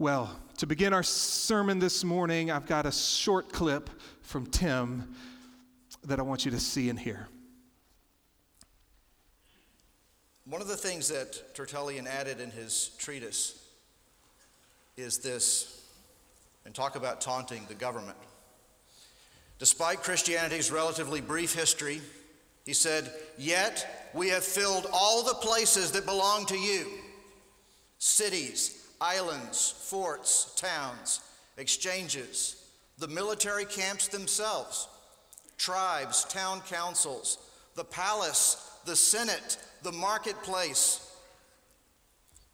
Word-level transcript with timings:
Well, 0.00 0.36
to 0.56 0.66
begin 0.66 0.92
our 0.92 1.04
sermon 1.04 1.78
this 1.78 2.02
morning, 2.02 2.50
I've 2.50 2.66
got 2.66 2.84
a 2.84 2.90
short 2.90 3.52
clip 3.52 3.88
from 4.22 4.44
Tim 4.46 5.14
that 6.02 6.18
I 6.18 6.22
want 6.22 6.44
you 6.44 6.50
to 6.50 6.58
see 6.58 6.88
and 6.90 6.98
hear. 6.98 7.28
One 10.46 10.60
of 10.60 10.66
the 10.66 10.76
things 10.76 11.06
that 11.10 11.54
Tertullian 11.54 12.08
added 12.08 12.40
in 12.40 12.50
his 12.50 12.90
treatise 12.98 13.64
is 14.96 15.18
this, 15.18 15.86
and 16.64 16.74
talk 16.74 16.96
about 16.96 17.20
taunting 17.20 17.64
the 17.68 17.74
government. 17.74 18.18
Despite 19.60 20.02
Christianity's 20.02 20.72
relatively 20.72 21.20
brief 21.20 21.54
history, 21.54 22.00
he 22.66 22.72
said, 22.72 23.12
Yet 23.38 24.10
we 24.12 24.30
have 24.30 24.42
filled 24.42 24.88
all 24.92 25.22
the 25.22 25.34
places 25.34 25.92
that 25.92 26.04
belong 26.04 26.46
to 26.46 26.58
you 26.58 26.88
cities, 27.98 28.83
islands, 29.04 29.74
forts, 29.76 30.54
towns, 30.56 31.20
exchanges, 31.58 32.56
the 32.98 33.08
military 33.08 33.66
camps 33.66 34.08
themselves, 34.08 34.88
tribes, 35.58 36.24
town 36.24 36.62
councils, 36.68 37.38
the 37.74 37.84
palace, 37.84 38.78
the 38.86 38.96
senate, 38.96 39.58
the 39.82 39.92
marketplace. 39.92 41.14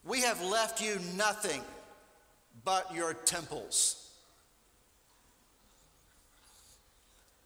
We 0.05 0.23
have 0.23 0.43
left 0.43 0.83
you 0.83 0.99
nothing 1.17 1.63
but 2.65 2.93
your 2.93 3.15
temples. 3.15 4.11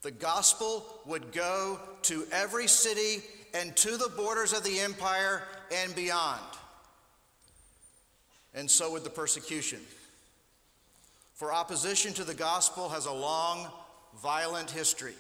The 0.01 0.13
gospel 0.13 1.01
would 1.05 1.31
go 1.33 1.79
to 2.03 2.25
every 2.33 2.69
city 2.69 3.23
and 3.53 3.77
to 3.77 3.99
the 3.99 4.11
borders 4.17 4.55
of 4.55 4.65
the 4.65 4.81
empire 4.81 5.43
and 5.71 5.95
beyond 5.95 6.41
and 8.55 8.71
so 8.71 8.93
would 8.93 9.05
the 9.05 9.11
persecution. 9.11 9.81
For 11.35 11.53
opposition 11.53 12.13
to 12.15 12.25
the 12.25 12.35
gospel 12.35 12.89
has 12.89 13.07
a 13.07 13.13
long, 13.13 13.67
violent 14.23 14.71
history, 14.71 15.15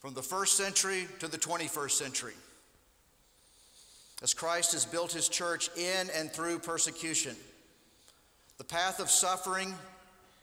from 0.00 0.14
the 0.14 0.22
first 0.22 0.56
century 0.56 1.06
to 1.20 1.28
the 1.28 1.36
21st 1.36 1.90
century. 1.90 2.34
As 4.22 4.34
Christ 4.34 4.72
has 4.72 4.84
built 4.84 5.12
his 5.12 5.28
church 5.28 5.68
in 5.76 6.08
and 6.10 6.30
through 6.32 6.58
persecution, 6.60 7.36
the 8.56 8.64
path 8.64 8.98
of 8.98 9.10
suffering, 9.10 9.74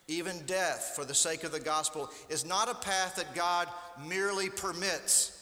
even 0.08 0.38
death, 0.46 0.92
for 0.94 1.04
the 1.04 1.14
sake 1.14 1.44
of 1.44 1.52
the 1.52 1.60
gospel, 1.60 2.08
is 2.30 2.46
not 2.46 2.70
a 2.70 2.74
path 2.74 3.16
that 3.16 3.34
God 3.34 3.68
merely 4.06 4.48
permits, 4.48 5.32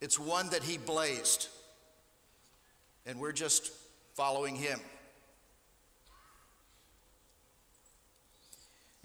it's 0.00 0.18
one 0.18 0.48
that 0.50 0.62
he 0.62 0.78
blazed. 0.78 1.48
And 3.04 3.20
we're 3.20 3.32
just 3.32 3.70
following 4.14 4.56
him. 4.56 4.80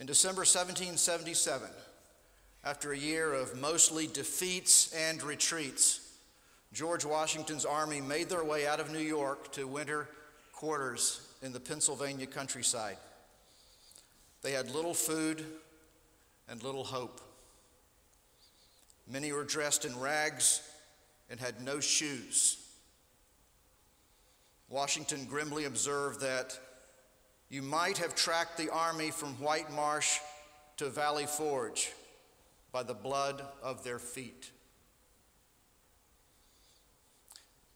In 0.01 0.07
December 0.07 0.39
1777, 0.39 1.69
after 2.63 2.91
a 2.91 2.97
year 2.97 3.33
of 3.33 3.61
mostly 3.61 4.07
defeats 4.07 4.91
and 4.95 5.21
retreats, 5.21 5.99
George 6.73 7.05
Washington's 7.05 7.65
army 7.65 8.01
made 8.01 8.27
their 8.27 8.43
way 8.43 8.65
out 8.65 8.79
of 8.79 8.91
New 8.91 8.97
York 8.97 9.51
to 9.51 9.67
winter 9.67 10.09
quarters 10.53 11.21
in 11.43 11.53
the 11.53 11.59
Pennsylvania 11.59 12.25
countryside. 12.25 12.97
They 14.41 14.53
had 14.53 14.71
little 14.71 14.95
food 14.95 15.45
and 16.49 16.63
little 16.63 16.83
hope. 16.83 17.21
Many 19.07 19.31
were 19.31 19.43
dressed 19.43 19.85
in 19.85 19.99
rags 19.99 20.67
and 21.29 21.39
had 21.39 21.61
no 21.63 21.79
shoes. 21.79 22.57
Washington 24.67 25.25
grimly 25.25 25.65
observed 25.65 26.21
that 26.21 26.59
you 27.51 27.61
might 27.61 27.97
have 27.97 28.15
tracked 28.15 28.57
the 28.57 28.69
army 28.69 29.11
from 29.11 29.33
White 29.33 29.69
Marsh 29.69 30.19
to 30.77 30.89
Valley 30.89 31.25
Forge 31.25 31.91
by 32.71 32.81
the 32.81 32.93
blood 32.93 33.43
of 33.61 33.83
their 33.83 33.99
feet. 33.99 34.49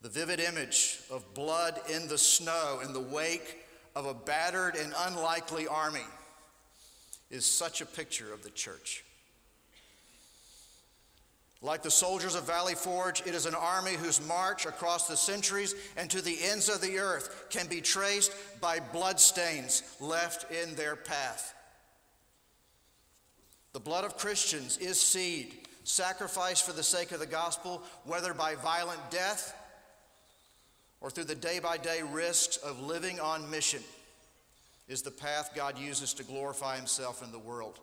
The 0.00 0.08
vivid 0.08 0.40
image 0.40 1.00
of 1.10 1.34
blood 1.34 1.78
in 1.92 2.08
the 2.08 2.16
snow 2.16 2.80
in 2.82 2.94
the 2.94 3.00
wake 3.00 3.66
of 3.94 4.06
a 4.06 4.14
battered 4.14 4.76
and 4.76 4.94
unlikely 4.98 5.68
army 5.68 6.06
is 7.30 7.44
such 7.44 7.82
a 7.82 7.86
picture 7.86 8.32
of 8.32 8.42
the 8.42 8.50
church. 8.50 9.04
Like 11.62 11.82
the 11.82 11.90
soldiers 11.90 12.34
of 12.34 12.46
Valley 12.46 12.74
Forge, 12.74 13.22
it 13.26 13.34
is 13.34 13.46
an 13.46 13.54
army 13.54 13.94
whose 13.94 14.26
march 14.26 14.66
across 14.66 15.08
the 15.08 15.16
centuries 15.16 15.74
and 15.96 16.10
to 16.10 16.20
the 16.20 16.38
ends 16.42 16.68
of 16.68 16.80
the 16.80 16.98
earth 16.98 17.46
can 17.50 17.66
be 17.66 17.80
traced 17.80 18.32
by 18.60 18.78
bloodstains 18.78 19.82
left 19.98 20.50
in 20.52 20.74
their 20.74 20.96
path. 20.96 21.54
The 23.72 23.80
blood 23.80 24.04
of 24.04 24.16
Christians 24.16 24.76
is 24.78 25.00
seed, 25.00 25.54
sacrificed 25.84 26.64
for 26.64 26.72
the 26.72 26.82
sake 26.82 27.12
of 27.12 27.20
the 27.20 27.26
gospel, 27.26 27.82
whether 28.04 28.34
by 28.34 28.54
violent 28.54 29.10
death 29.10 29.54
or 31.00 31.10
through 31.10 31.24
the 31.24 31.34
day 31.34 31.58
by 31.58 31.76
day 31.78 32.02
risks 32.02 32.58
of 32.58 32.80
living 32.80 33.18
on 33.20 33.50
mission, 33.50 33.82
is 34.88 35.02
the 35.02 35.10
path 35.10 35.52
God 35.54 35.78
uses 35.78 36.14
to 36.14 36.24
glorify 36.24 36.76
Himself 36.76 37.22
in 37.22 37.32
the 37.32 37.38
world 37.38 37.80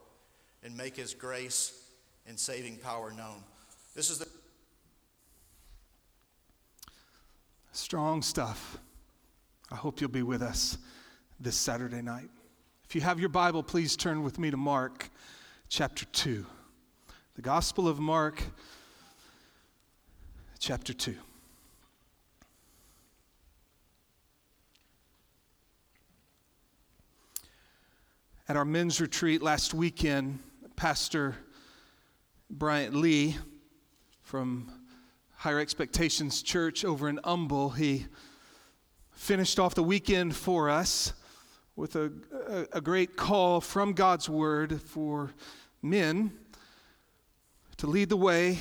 and 0.64 0.76
make 0.76 0.96
His 0.96 1.14
grace 1.14 1.80
and 2.28 2.40
saving 2.40 2.78
power 2.78 3.12
known. 3.12 3.44
This 3.96 4.10
is 4.10 4.18
the 4.18 4.28
strong 7.74 8.24
stuff. 8.24 8.80
I 9.72 9.76
hope 9.76 10.02
you'll 10.02 10.10
be 10.10 10.24
with 10.24 10.42
us 10.42 10.80
this 11.40 11.56
Saturday 11.56 12.02
night. 12.02 12.30
If 12.86 12.96
you 12.96 13.02
have 13.02 13.20
your 13.20 13.30
Bible, 13.30 13.62
please 13.62 13.96
turn 13.96 14.24
with 14.24 14.40
me 14.40 14.50
to 14.50 14.58
Mark 14.58 15.12
chapter 15.70 16.06
2. 16.06 16.44
The 17.36 17.42
Gospel 17.44 17.88
of 17.88 18.00
Mark, 18.00 18.42
chapter 20.58 20.94
2. 20.94 21.16
At 28.50 28.58
our 28.58 28.66
men's 28.66 29.00
retreat 29.00 29.44
last 29.44 29.76
weekend, 29.76 30.40
Pastor 30.76 31.36
Bryant 32.50 32.96
Lee 32.96 33.38
from 34.34 34.68
Higher 35.36 35.60
Expectations 35.60 36.42
Church 36.42 36.84
over 36.84 37.08
in 37.08 37.20
Humble. 37.24 37.70
He 37.70 38.08
finished 39.12 39.60
off 39.60 39.76
the 39.76 39.84
weekend 39.84 40.36
for 40.36 40.72
us 40.72 41.14
with 41.76 41.96
a, 41.96 42.12
a, 42.50 42.78
a, 42.78 42.82
great 42.82 43.16
call 43.16 43.62
from 43.62 43.94
God's 43.94 44.28
Word 44.28 44.82
for 44.82 45.36
men 45.84 46.32
to 47.78 47.86
lead 47.86 48.10
the 48.10 48.18
way 48.18 48.58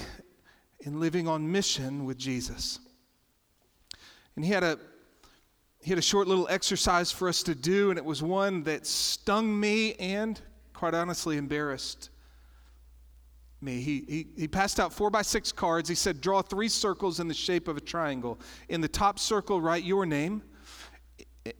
in 0.81 1.00
living 1.00 1.27
on 1.27 1.50
mission 1.50 2.05
with 2.05 2.19
Jesus. 2.19 2.78
And 4.37 4.44
he 4.44 4.50
had 4.50 4.62
a 4.62 4.78
he 5.81 5.88
had 5.88 5.99
a 5.99 6.03
short 6.03 6.28
little 6.28 6.49
exercise 6.50 7.11
for 7.11 7.31
us 7.31 7.43
to 7.44 7.55
do, 7.55 7.88
and 7.88 7.99
it 7.99 8.05
was 8.05 8.22
one 8.22 8.62
that 8.65 8.87
stung 8.87 9.59
me 9.59 9.94
and, 9.94 10.38
quite 10.75 10.93
honestly, 10.93 11.38
embarrassed 11.38 12.11
me. 13.62 13.81
He, 13.81 14.05
he, 14.09 14.27
he 14.37 14.49
passed 14.49 14.81
out 14.81 14.93
four 14.93 15.11
by 15.11 15.23
six 15.23 15.53
cards. 15.53 15.89
He 15.89 15.95
said, 15.95 16.21
Draw 16.21 16.43
three 16.43 16.69
circles 16.69 17.21
in 17.21 17.28
the 17.28 17.34
shape 17.34 17.69
of 17.69 17.77
a 17.77 17.81
triangle. 17.81 18.39
In 18.69 18.81
the 18.81 18.89
top 18.89 19.19
circle, 19.19 19.61
write 19.61 19.84
your 19.84 20.06
name. 20.06 20.43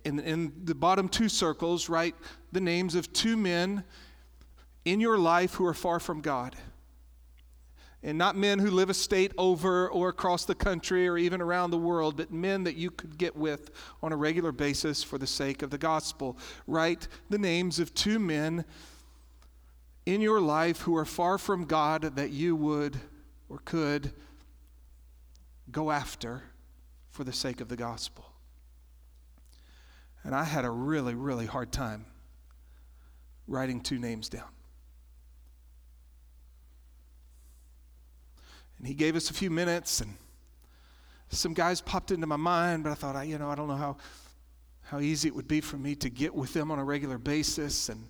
In, 0.05 0.21
in 0.21 0.53
the 0.65 0.75
bottom 0.75 1.09
two 1.09 1.29
circles, 1.29 1.89
write 1.89 2.15
the 2.53 2.61
names 2.61 2.95
of 2.95 3.13
two 3.13 3.37
men 3.37 3.85
in 4.85 5.01
your 5.01 5.19
life 5.19 5.55
who 5.55 5.67
are 5.67 5.75
far 5.75 6.01
from 6.01 6.21
God. 6.21 6.57
And 8.05 8.19
not 8.19 8.37
men 8.37 8.59
who 8.59 8.71
live 8.71 8.91
a 8.91 8.95
state 8.95 9.33
over 9.39 9.89
or 9.89 10.09
across 10.09 10.45
the 10.45 10.57
country 10.57 11.07
or 11.07 11.17
even 11.17 11.41
around 11.41 11.71
the 11.71 11.79
world, 11.79 12.17
but 12.17 12.33
men 12.33 12.65
that 12.65 12.75
you 12.75 12.91
could 12.91 13.17
get 13.17 13.37
with 13.37 13.71
on 14.03 14.13
a 14.13 14.17
regular 14.17 14.51
basis 14.51 15.05
for 15.05 15.19
the 15.19 15.27
sake 15.27 15.63
of 15.63 15.71
the 15.71 15.79
gospel. 15.79 16.37
Write 16.67 17.07
the 17.31 17.39
names 17.39 17.79
of 17.79 17.95
two 17.95 18.19
men 18.19 18.65
in 20.05 20.21
your 20.21 20.41
life 20.41 20.81
who 20.81 20.97
are 20.97 21.05
far 21.05 21.39
from 21.39 21.65
God 21.65 22.17
that 22.17 22.31
you 22.31 22.57
would 22.57 22.99
or 23.49 23.59
could 23.65 24.13
go 25.71 25.91
after 25.91 26.43
for 27.11 27.25
the 27.25 27.33
sake 27.33 27.61
of 27.61 27.69
the 27.69 27.77
gospel. 27.77 28.25
And 30.25 30.35
I 30.35 30.45
had 30.45 30.65
a 30.65 30.71
really, 30.71 31.15
really 31.15 31.47
hard 31.47 31.73
time 31.73 32.07
writing 33.47 33.81
two 33.81 33.99
names 33.99 34.29
down. 34.29 34.49
And 38.79 38.87
he 38.87 38.95
gave 38.95 39.15
us 39.15 39.31
a 39.31 39.35
few 39.35 39.51
minutes, 39.51 40.01
and 40.01 40.15
some 41.29 41.55
guys 41.55 41.81
popped 41.81 42.11
into 42.11 42.27
my 42.27 42.37
mind, 42.37 42.83
but 42.83 42.91
I 42.91 42.95
thought, 42.95 43.15
I, 43.15 43.25
you 43.25 43.39
know, 43.39 43.49
I 43.49 43.55
don't 43.55 43.69
know 43.69 43.77
how, 43.77 43.97
how 44.83 44.99
easy 45.01 45.29
it 45.29 45.35
would 45.35 45.47
be 45.47 45.61
for 45.61 45.77
me 45.77 45.95
to 45.97 46.11
get 46.11 46.35
with 46.35 46.53
them 46.53 46.71
on 46.71 46.79
a 46.79 46.85
regular 46.85 47.19
basis. 47.19 47.89
And 47.89 48.09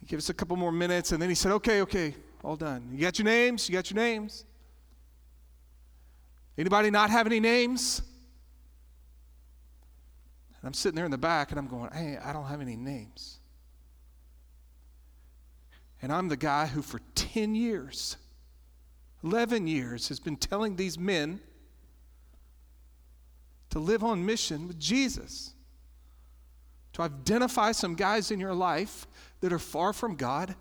he 0.00 0.06
gave 0.06 0.18
us 0.18 0.28
a 0.28 0.34
couple 0.34 0.56
more 0.56 0.72
minutes, 0.72 1.12
and 1.12 1.20
then 1.20 1.28
he 1.28 1.34
said, 1.34 1.52
Okay, 1.52 1.82
okay, 1.82 2.14
all 2.42 2.56
done. 2.56 2.88
You 2.92 3.00
got 3.00 3.18
your 3.18 3.26
names? 3.26 3.68
You 3.68 3.74
got 3.74 3.90
your 3.90 3.96
names? 3.96 4.44
Anybody 6.56 6.90
not 6.90 7.10
have 7.10 7.26
any 7.26 7.40
names? 7.40 8.02
And 10.60 10.68
I'm 10.68 10.74
sitting 10.74 10.96
there 10.96 11.06
in 11.06 11.10
the 11.10 11.18
back 11.18 11.50
and 11.50 11.58
I'm 11.58 11.66
going, 11.66 11.90
hey, 11.92 12.18
I 12.22 12.32
don't 12.34 12.44
have 12.44 12.60
any 12.60 12.76
names. 12.76 13.38
And 16.02 16.12
I'm 16.12 16.28
the 16.28 16.36
guy 16.36 16.66
who, 16.66 16.82
for 16.82 17.00
10 17.14 17.54
years, 17.54 18.16
11 19.24 19.66
years, 19.66 20.08
has 20.08 20.20
been 20.20 20.36
telling 20.36 20.76
these 20.76 20.98
men 20.98 21.40
to 23.70 23.78
live 23.78 24.04
on 24.04 24.24
mission 24.24 24.68
with 24.68 24.78
Jesus, 24.78 25.54
to 26.94 27.02
identify 27.02 27.72
some 27.72 27.94
guys 27.94 28.30
in 28.30 28.40
your 28.40 28.54
life 28.54 29.06
that 29.40 29.52
are 29.52 29.58
far 29.58 29.92
from 29.92 30.16
God 30.16 30.54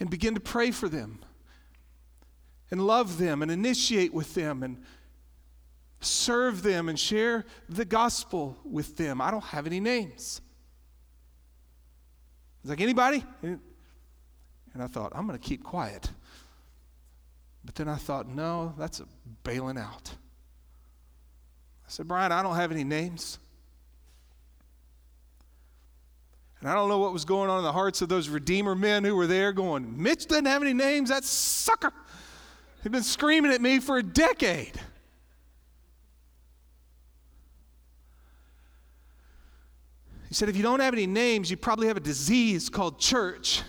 and 0.00 0.10
begin 0.10 0.34
to 0.34 0.40
pray 0.40 0.70
for 0.70 0.88
them 0.88 1.20
and 2.70 2.84
love 2.84 3.18
them 3.18 3.42
and 3.42 3.50
initiate 3.50 4.12
with 4.12 4.34
them 4.34 4.62
and 4.62 4.82
serve 6.00 6.62
them 6.62 6.88
and 6.88 6.98
share 6.98 7.44
the 7.68 7.84
gospel 7.84 8.58
with 8.64 8.96
them. 8.96 9.20
I 9.20 9.30
don't 9.30 9.44
have 9.44 9.66
any 9.66 9.80
names. 9.80 10.40
It's 12.62 12.70
like, 12.70 12.80
anybody? 12.80 13.24
And 13.42 13.60
I 14.82 14.86
thought, 14.86 15.12
I'm 15.14 15.26
going 15.26 15.38
to 15.38 15.44
keep 15.44 15.62
quiet. 15.62 16.10
But 17.64 17.74
then 17.76 17.88
I 17.88 17.96
thought, 17.96 18.28
no, 18.28 18.74
that's 18.76 19.00
a 19.00 19.06
bailing 19.44 19.78
out. 19.78 20.10
I 21.86 21.90
said, 21.90 22.08
Brian, 22.08 22.32
I 22.32 22.42
don't 22.42 22.56
have 22.56 22.72
any 22.72 22.84
names. 22.84 23.38
And 26.64 26.70
I 26.70 26.76
don't 26.76 26.88
know 26.88 26.96
what 26.96 27.12
was 27.12 27.26
going 27.26 27.50
on 27.50 27.58
in 27.58 27.62
the 27.62 27.72
hearts 27.72 28.00
of 28.00 28.08
those 28.08 28.30
Redeemer 28.30 28.74
men 28.74 29.04
who 29.04 29.14
were 29.14 29.26
there 29.26 29.52
going, 29.52 30.02
Mitch 30.02 30.26
doesn't 30.26 30.46
have 30.46 30.62
any 30.62 30.72
names, 30.72 31.10
that 31.10 31.22
sucker. 31.22 31.92
He's 32.82 32.90
been 32.90 33.02
screaming 33.02 33.52
at 33.52 33.60
me 33.60 33.80
for 33.80 33.98
a 33.98 34.02
decade. 34.02 34.80
He 40.30 40.34
said, 40.34 40.48
if 40.48 40.56
you 40.56 40.62
don't 40.62 40.80
have 40.80 40.94
any 40.94 41.06
names, 41.06 41.50
you 41.50 41.58
probably 41.58 41.86
have 41.88 41.98
a 41.98 42.00
disease 42.00 42.70
called 42.70 42.98
church. 42.98 43.60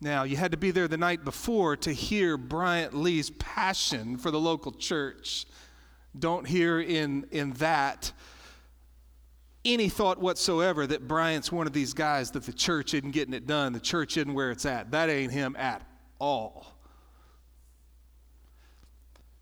Now, 0.00 0.22
you 0.22 0.36
had 0.36 0.52
to 0.52 0.56
be 0.56 0.70
there 0.70 0.86
the 0.86 0.96
night 0.96 1.24
before 1.24 1.76
to 1.78 1.92
hear 1.92 2.36
Bryant 2.36 2.94
Lee's 2.94 3.30
passion 3.30 4.16
for 4.16 4.30
the 4.30 4.38
local 4.38 4.70
church. 4.70 5.44
Don't 6.16 6.46
hear 6.46 6.80
in, 6.80 7.26
in 7.32 7.54
that 7.54 8.12
any 9.66 9.88
thought 9.88 10.18
whatsoever 10.18 10.86
that 10.86 11.06
Bryant's 11.06 11.50
one 11.50 11.66
of 11.66 11.72
these 11.72 11.92
guys 11.92 12.30
that 12.32 12.44
the 12.44 12.52
church 12.52 12.94
isn't 12.94 13.10
getting 13.10 13.34
it 13.34 13.46
done, 13.46 13.72
the 13.72 13.80
church 13.80 14.16
isn't 14.16 14.32
where 14.32 14.50
it's 14.50 14.64
at. 14.64 14.92
That 14.92 15.10
ain't 15.10 15.32
him 15.32 15.56
at 15.56 15.82
all. 16.18 16.78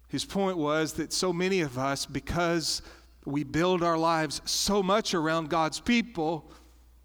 His 0.08 0.24
point 0.24 0.56
was 0.56 0.94
that 0.94 1.12
so 1.12 1.32
many 1.32 1.60
of 1.60 1.76
us, 1.76 2.06
because 2.06 2.82
we 3.24 3.42
build 3.42 3.82
our 3.82 3.98
lives 3.98 4.40
so 4.44 4.82
much 4.82 5.14
around 5.14 5.50
God's 5.50 5.80
people, 5.80 6.50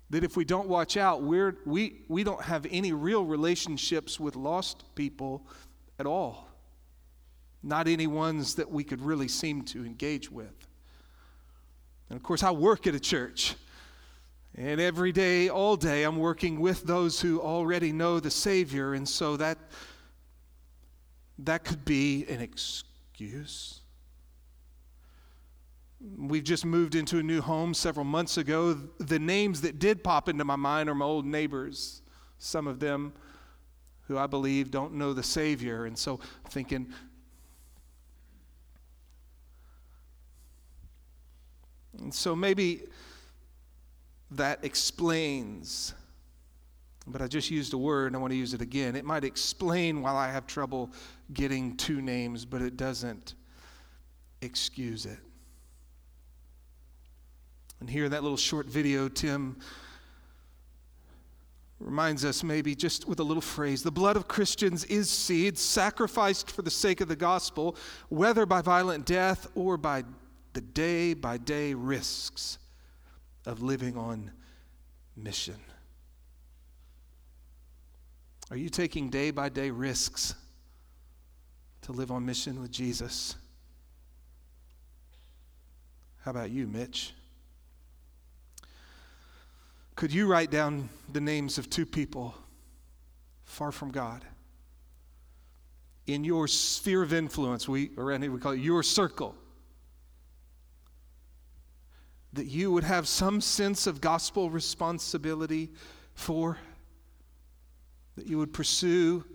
that 0.10 0.24
if 0.24 0.36
we 0.36 0.46
don't 0.46 0.68
watch 0.68 0.98
out, 0.98 1.22
we're, 1.22 1.58
we, 1.66 2.02
we 2.08 2.24
don't 2.24 2.42
have 2.42 2.66
any 2.70 2.94
real 2.94 3.24
relationships 3.24 4.20
with 4.20 4.36
lost 4.36 4.84
people 4.96 5.46
at 5.98 6.06
all. 6.06 6.48
Not 7.62 7.88
any 7.88 8.08
ones 8.08 8.56
that 8.56 8.70
we 8.70 8.84
could 8.84 9.02
really 9.02 9.28
seem 9.28 9.64
to 9.64 9.86
engage 9.86 10.32
with. 10.32 10.59
And 12.10 12.18
of 12.18 12.24
course, 12.24 12.44
I 12.44 12.52
work 12.52 12.88
at 12.88 12.96
a 12.96 13.00
church. 13.00 13.56
And 14.56 14.82
every 14.82 15.12
day, 15.12 15.50
all 15.50 15.78
day, 15.78 16.04
I'm 16.04 16.18
working 16.18 16.60
with 16.60 16.84
those 16.84 17.22
who 17.22 17.40
already 17.40 17.92
know 17.92 18.20
the 18.20 18.32
Savior. 18.32 18.94
And 18.94 19.08
so 19.08 19.38
that, 19.38 19.58
that 21.40 21.64
could 21.64 21.86
be 21.86 22.26
an 22.28 22.42
excuse. 22.42 23.82
We've 26.18 26.44
just 26.44 26.66
moved 26.66 26.96
into 26.96 27.20
a 27.20 27.24
new 27.24 27.42
home 27.42 27.74
several 27.74 28.06
months 28.06 28.38
ago. 28.38 28.74
The 29.00 29.20
names 29.20 29.62
that 29.62 29.80
did 29.80 30.04
pop 30.04 30.30
into 30.30 30.46
my 30.46 30.56
mind 30.56 30.90
are 30.90 30.96
my 30.96 31.06
old 31.06 31.26
neighbors, 31.26 32.02
some 32.38 32.68
of 32.68 32.80
them 32.80 33.14
who 34.08 34.18
I 34.18 34.26
believe 34.26 34.72
don't 34.72 34.94
know 34.94 35.14
the 35.14 35.24
Savior. 35.24 35.86
And 35.86 35.98
so 35.98 36.20
I'm 36.44 36.52
thinking, 36.52 36.92
and 42.02 42.14
so 42.14 42.36
maybe 42.36 42.84
that 44.32 44.64
explains, 44.64 45.94
but 47.08 47.22
I 47.22 47.28
just 47.28 47.50
used 47.50 47.74
a 47.74 47.78
word 47.78 48.08
and 48.08 48.16
I 48.16 48.20
want 48.20 48.32
to 48.32 48.38
use 48.38 48.54
it 48.54 48.62
again. 48.62 48.96
It 48.96 49.06
might 49.06 49.24
explain 49.24 50.02
why 50.02 50.14
I 50.14 50.32
have 50.32 50.46
trouble 50.46 50.92
getting 51.34 51.76
two 51.78 52.02
names, 52.02 52.46
but 52.46 52.62
it 52.62 52.78
doesn't 52.78 53.34
excuse 54.42 55.06
it. 55.06 55.20
And 57.80 57.90
here, 57.90 58.06
in 58.06 58.12
that 58.12 58.24
little 58.24 58.38
short 58.38 58.66
video, 58.66 59.08
Tim 59.08 59.58
reminds 61.80 62.26
us 62.26 62.44
maybe 62.44 62.76
just 62.76 63.08
with 63.08 63.22
a 63.22 63.24
little 63.24 63.42
phrase 63.42 63.84
the 63.84 63.92
blood 63.92 64.18
of 64.18 64.28
Christians 64.28 64.84
is 64.86 65.10
seed 65.10 65.58
sacrificed 65.58 66.52
for 66.52 66.62
the 66.62 66.70
sake 66.70 67.00
of 67.00 67.08
the 67.08 67.16
gospel, 67.16 67.78
whether 68.10 68.46
by 68.46 68.62
violent 68.62 69.06
death 69.06 69.48
or 69.56 69.78
by 69.78 70.04
the 70.54 70.62
day 70.62 71.14
by 71.14 71.38
day 71.38 71.74
risks 71.74 72.58
of 73.46 73.62
living 73.62 73.98
on 73.98 74.32
mission. 75.16 75.56
Are 78.52 78.58
you 78.58 78.70
taking 78.70 79.10
day 79.10 79.32
by 79.32 79.50
day 79.50 79.70
risks 79.70 80.34
to 81.84 81.92
live 81.92 82.12
on 82.12 82.26
mission 82.26 82.62
with 82.62 82.72
Jesus? 82.72 83.36
How 86.22 86.32
about 86.32 86.50
you, 86.50 86.68
Mitch? 86.68 87.14
Could 89.96 90.14
you 90.14 90.28
write 90.28 90.50
down 90.50 90.90
the 91.12 91.22
names 91.22 91.58
of 91.58 91.70
two 91.70 91.86
people 91.86 92.34
far 93.44 93.72
from 93.72 93.92
God? 93.92 94.26
In 96.08 96.24
your 96.24 96.48
sphere 96.48 97.04
of 97.04 97.14
influence, 97.14 97.68
we 97.68 97.92
around 97.98 98.24
here 98.24 98.32
we 98.32 98.40
call 98.40 98.54
it 98.54 98.60
your 98.60 98.82
circle. 98.82 99.36
That 102.34 102.46
you 102.46 102.72
would 102.72 102.84
have 102.84 103.08
some 103.08 103.42
sense 103.42 103.88
of 103.88 104.02
gospel 104.02 104.50
responsibility 104.50 105.72
for, 106.14 106.58
that 108.16 108.28
you 108.28 108.38
would 108.38 108.54
pursue 108.54 109.26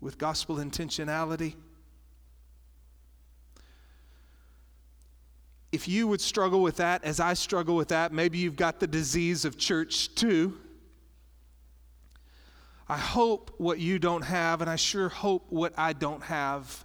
with 0.00 0.18
gospel 0.18 0.56
intentionality. 0.56 1.54
if 5.72 5.86
you 5.86 6.08
would 6.08 6.20
struggle 6.20 6.62
with 6.62 6.76
that 6.76 7.04
as 7.04 7.20
I 7.20 7.34
struggle 7.34 7.76
with 7.76 7.88
that, 7.88 8.12
maybe 8.12 8.38
you've 8.38 8.56
got 8.56 8.80
the 8.80 8.86
disease 8.86 9.44
of 9.44 9.56
church 9.56 10.14
too. 10.14 10.58
I 12.88 12.98
hope 12.98 13.54
what 13.58 13.78
you 13.78 14.00
don't 14.00 14.22
have, 14.22 14.62
and 14.62 14.68
I 14.68 14.74
sure 14.74 15.08
hope 15.08 15.46
what 15.50 15.72
I 15.78 15.92
don't 15.92 16.24
have, 16.24 16.84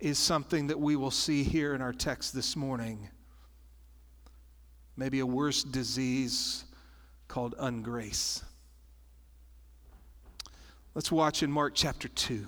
is 0.00 0.18
something 0.18 0.68
that 0.68 0.80
we 0.80 0.96
will 0.96 1.10
see 1.10 1.42
here 1.42 1.74
in 1.74 1.82
our 1.82 1.92
text 1.92 2.34
this 2.34 2.56
morning. 2.56 3.08
Maybe 4.96 5.20
a 5.20 5.26
worse 5.26 5.64
disease 5.64 6.64
called 7.28 7.56
ungrace. 7.58 8.42
Let's 10.94 11.10
watch 11.10 11.42
in 11.42 11.50
Mark 11.50 11.72
chapter 11.74 12.06
2, 12.06 12.46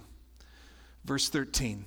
verse 1.05 1.29
13. 1.29 1.85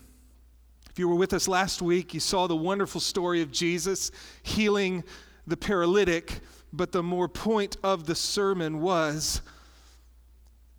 If 0.90 1.00
you 1.00 1.08
were 1.08 1.16
with 1.16 1.34
us 1.34 1.48
last 1.48 1.82
week, 1.82 2.14
you 2.14 2.20
saw 2.20 2.48
the 2.48 2.56
wonderful 2.56 3.00
story 3.00 3.42
of 3.42 3.52
Jesus 3.52 4.12
healing 4.44 5.04
the 5.48 5.56
paralytic, 5.56 6.42
but 6.74 6.92
the 6.92 7.02
more 7.02 7.30
point 7.30 7.78
of 7.84 8.06
the 8.06 8.16
sermon 8.16 8.82
was 8.82 9.42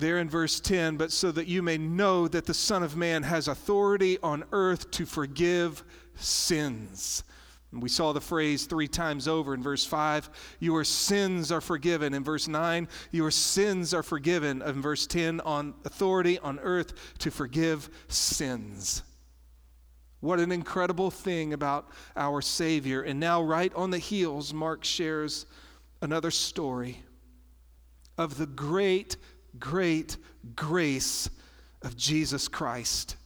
there 0.01 0.19
in 0.19 0.29
verse 0.29 0.61
10 0.61 0.97
but 0.97 1.13
so 1.13 1.31
that 1.31 1.47
you 1.47 1.63
may 1.63 1.79
know 1.79 2.27
that 2.27 2.47
the 2.47 2.55
Son 2.55 2.83
of 2.83 2.97
Man 2.97 3.23
has 3.23 3.49
authority 3.49 4.19
on 4.23 4.45
earth 4.51 4.91
to 4.93 5.07
forgive 5.07 5.85
sins. 6.17 7.23
We 7.73 7.89
saw 7.89 8.13
the 8.13 8.21
phrase 8.21 8.67
three 8.67 8.89
times 8.89 9.29
over 9.29 9.55
in 9.55 9.63
verse 9.63 9.85
5 9.85 10.29
Your 10.59 10.83
sins 10.83 11.53
are 11.53 11.61
forgiven. 11.61 12.15
In 12.15 12.25
verse 12.25 12.49
9, 12.49 12.89
Your 13.13 13.31
sins 13.31 13.95
are 13.95 14.03
forgiven. 14.03 14.61
In 14.63 14.83
verse 14.83 15.07
10, 15.07 15.41
on 15.41 15.75
authority 15.85 16.39
on 16.41 16.59
earth 16.59 16.93
to 17.19 17.31
forgive 17.31 17.89
sins. 18.09 19.05
What 20.19 20.41
an 20.41 20.51
incredible 20.53 21.11
thing 21.11 21.53
about 21.53 21.89
our 22.17 22.43
Savior. 22.43 23.03
And 23.03 23.21
now, 23.21 23.41
right 23.41 23.73
on 23.75 23.91
the 23.91 23.99
heels, 23.99 24.53
Mark 24.53 24.85
shares 24.85 25.47
another 26.03 26.31
story 26.31 27.05
of 28.19 28.37
the 28.37 28.47
great, 28.47 29.17
great 29.59 30.17
grace 30.55 31.31
of 31.83 31.97
Jesus 31.97 32.49
Christ. 32.49 33.17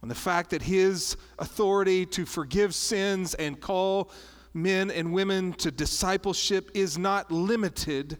And 0.00 0.10
the 0.10 0.14
fact 0.14 0.50
that 0.50 0.62
his 0.62 1.16
authority 1.38 2.06
to 2.06 2.24
forgive 2.24 2.74
sins 2.74 3.34
and 3.34 3.60
call 3.60 4.10
men 4.54 4.90
and 4.90 5.12
women 5.12 5.52
to 5.54 5.70
discipleship 5.70 6.70
is 6.74 6.96
not 6.96 7.32
limited 7.32 8.18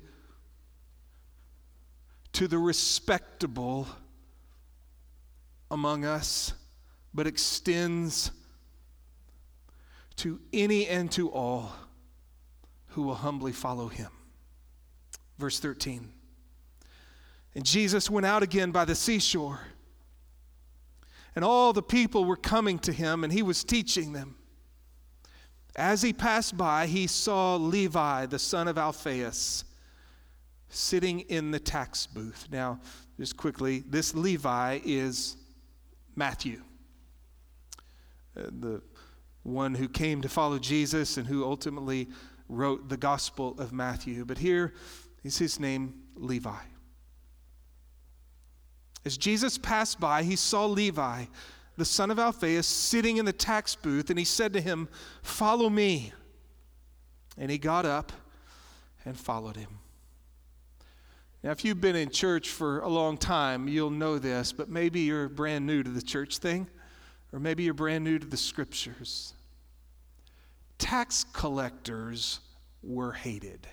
to 2.33 2.49
the 2.49 2.59
respectable 2.59 3.87
among 5.71 6.05
us 6.05 6.53
but 7.15 7.27
extends 7.27 8.31
to 10.17 10.41
any 10.53 10.87
and 10.87 11.11
to 11.13 11.31
all 11.31 11.73
who 12.89 13.03
will 13.03 13.15
humbly 13.15 13.53
follow 13.53 13.89
him. 13.89 14.11
Verse 15.39 15.61
13. 15.61 16.13
And 17.55 17.65
Jesus 17.65 18.11
went 18.11 18.27
out 18.27 18.43
again 18.43 18.71
by 18.71 18.85
the 18.85 18.95
seashore, 18.95 19.61
and 21.39 21.45
all 21.45 21.73
the 21.73 21.85
people 21.85 22.25
were 22.25 22.37
coming 22.37 22.81
to 22.81 22.91
him, 22.93 23.23
and 23.23 23.33
he 23.33 23.43
was 23.43 23.63
teaching 23.63 24.13
them. 24.13 24.35
As 25.77 26.03
he 26.03 26.13
passed 26.13 26.57
by, 26.57 26.89
he 26.89 27.07
saw 27.07 27.55
Levi, 27.55 28.27
the 28.27 28.41
son 28.41 28.67
of 28.67 28.77
Alphaeus, 28.77 29.63
sitting 30.69 31.21
in 31.21 31.53
the 31.53 31.61
tax 31.61 32.09
booth. 32.09 32.49
Now, 32.51 32.81
just 33.21 33.37
quickly, 33.37 33.85
this 33.89 34.17
Levi 34.17 34.81
is 34.85 35.37
Matthew, 36.17 36.61
uh, 38.37 38.47
the 38.51 38.83
one 39.45 39.77
who 39.77 39.89
came 39.89 40.21
to 40.23 40.29
follow 40.29 40.59
Jesus 40.59 41.19
and 41.19 41.27
who 41.29 41.45
ultimately 41.45 42.09
wrote 42.49 42.89
the 42.89 42.97
Gospel 42.97 43.55
of 43.61 43.73
Matthew. 43.73 44.25
But 44.25 44.39
here 44.39 44.75
is 45.23 45.39
his 45.39 45.61
name, 45.61 46.03
Levi. 46.17 46.78
As 49.09 49.17
Jesus 49.17 49.57
passed 49.57 49.99
by, 49.99 50.23
he 50.23 50.37
saw 50.37 50.67
Levi, 50.67 51.25
the 51.79 51.85
son 51.87 52.11
of 52.11 52.19
Alphaeus, 52.19 52.67
sitting 52.67 53.17
in 53.17 53.25
the 53.25 53.33
tax 53.33 53.75
booth, 53.75 54.11
and 54.11 54.19
he 54.19 54.25
said 54.27 54.53
to 54.53 54.61
him, 54.61 54.87
Follow 55.23 55.71
me. 55.71 56.13
And 57.39 57.51
he 57.51 57.57
got 57.57 57.87
up 57.87 58.13
and 59.07 59.17
followed 59.17 59.57
him. 59.57 59.79
Now, 61.43 61.53
if 61.53 61.65
you've 61.65 61.81
been 61.81 61.97
in 61.97 62.11
church 62.11 62.51
for 62.51 62.81
a 62.81 62.89
long 62.89 63.17
time, 63.17 63.67
you'll 63.67 63.89
know 63.89 64.19
this, 64.19 64.53
but 64.53 64.69
maybe 64.69 65.01
you're 65.01 65.31
brand 65.31 65.67
new 65.67 65.83
to 65.83 65.91
the 65.91 66.03
church 66.03 66.37
thing, 66.37 66.69
or 67.33 67.41
maybe 67.41 67.63
you're 67.63 67.73
brand 67.73 68.05
new 68.05 68.19
to 68.19 68.27
the 68.27 68.37
scriptures. 68.37 69.33
Tax 70.77 71.25
collectors 71.33 72.41
were 72.83 73.13
hated. 73.13 73.67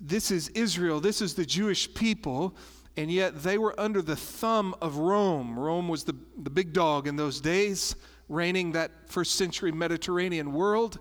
This 0.00 0.30
is 0.30 0.48
Israel, 0.50 1.00
this 1.00 1.20
is 1.20 1.34
the 1.34 1.44
Jewish 1.44 1.92
people, 1.94 2.56
and 2.96 3.10
yet 3.10 3.42
they 3.42 3.58
were 3.58 3.78
under 3.78 4.02
the 4.02 4.16
thumb 4.16 4.74
of 4.82 4.96
Rome. 4.96 5.58
Rome 5.58 5.88
was 5.88 6.04
the, 6.04 6.14
the 6.42 6.50
big 6.50 6.72
dog 6.72 7.06
in 7.06 7.16
those 7.16 7.40
days, 7.40 7.96
reigning 8.28 8.72
that 8.72 8.90
first 9.06 9.34
century 9.36 9.72
Mediterranean 9.72 10.52
world. 10.52 10.98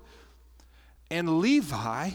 And 1.10 1.40
Levi 1.40 2.12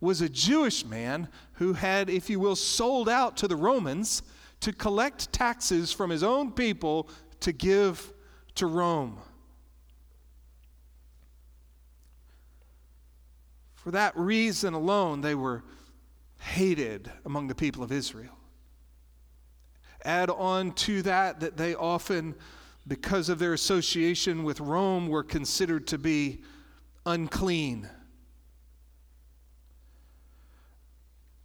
was 0.00 0.20
a 0.20 0.28
Jewish 0.28 0.84
man 0.84 1.28
who 1.54 1.74
had, 1.74 2.10
if 2.10 2.28
you 2.28 2.40
will, 2.40 2.56
sold 2.56 3.08
out 3.08 3.36
to 3.38 3.48
the 3.48 3.56
Romans 3.56 4.22
to 4.60 4.72
collect 4.72 5.32
taxes 5.32 5.92
from 5.92 6.10
his 6.10 6.22
own 6.22 6.50
people 6.52 7.08
to 7.40 7.52
give 7.52 8.12
to 8.56 8.66
Rome. 8.66 9.18
For 13.82 13.90
that 13.90 14.16
reason 14.16 14.74
alone, 14.74 15.20
they 15.20 15.34
were 15.34 15.64
hated 16.38 17.10
among 17.24 17.48
the 17.48 17.54
people 17.54 17.82
of 17.82 17.92
Israel. 17.92 18.36
Add 20.04 20.30
on 20.30 20.72
to 20.72 21.02
that 21.02 21.40
that 21.40 21.56
they 21.56 21.74
often, 21.74 22.34
because 22.86 23.28
of 23.28 23.38
their 23.38 23.52
association 23.52 24.44
with 24.44 24.60
Rome, 24.60 25.08
were 25.08 25.22
considered 25.22 25.86
to 25.88 25.98
be 25.98 26.42
unclean 27.06 27.88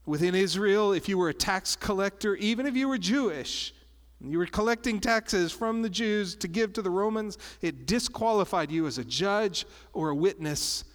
Within 0.07 0.35
Israel, 0.35 0.93
if 0.93 1.09
you 1.09 1.17
were 1.17 1.27
a 1.27 1.33
tax 1.33 1.75
collector, 1.75 2.35
even 2.37 2.65
if 2.65 2.77
you 2.77 2.87
were 2.87 2.97
Jewish, 2.97 3.73
you 4.21 4.37
were 4.37 4.45
collecting 4.45 5.01
taxes 5.01 5.51
from 5.51 5.81
the 5.81 5.89
Jews 5.89 6.33
to 6.37 6.47
give 6.47 6.71
to 6.73 6.81
the 6.81 6.89
Romans, 6.89 7.37
it 7.61 7.85
disqualified 7.85 8.71
you 8.71 8.87
as 8.87 8.97
a 8.97 9.03
judge 9.03 9.65
or 9.91 10.09
a 10.09 10.15
witness 10.15 10.85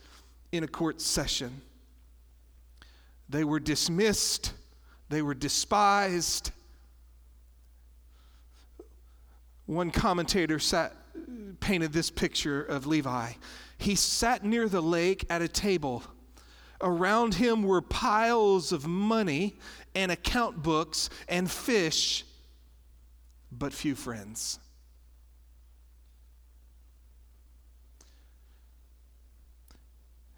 in 0.52 0.62
a 0.64 0.68
court 0.68 1.00
session. 1.00 1.62
They 3.28 3.44
were 3.44 3.60
dismissed, 3.60 4.52
they 5.08 5.22
were 5.22 5.34
despised. 5.34 6.52
One 9.66 9.90
commentator 9.90 10.58
sat, 10.58 10.94
painted 11.60 11.92
this 11.92 12.10
picture 12.10 12.62
of 12.62 12.86
Levi. 12.86 13.32
He 13.78 13.94
sat 13.94 14.44
near 14.44 14.68
the 14.68 14.82
lake 14.82 15.24
at 15.30 15.40
a 15.40 15.48
table 15.48 16.02
Around 16.82 17.34
him 17.34 17.62
were 17.62 17.80
piles 17.80 18.72
of 18.72 18.86
money 18.88 19.54
and 19.94 20.10
account 20.10 20.64
books 20.64 21.10
and 21.28 21.48
fish, 21.48 22.24
but 23.52 23.72
few 23.72 23.94
friends. 23.94 24.58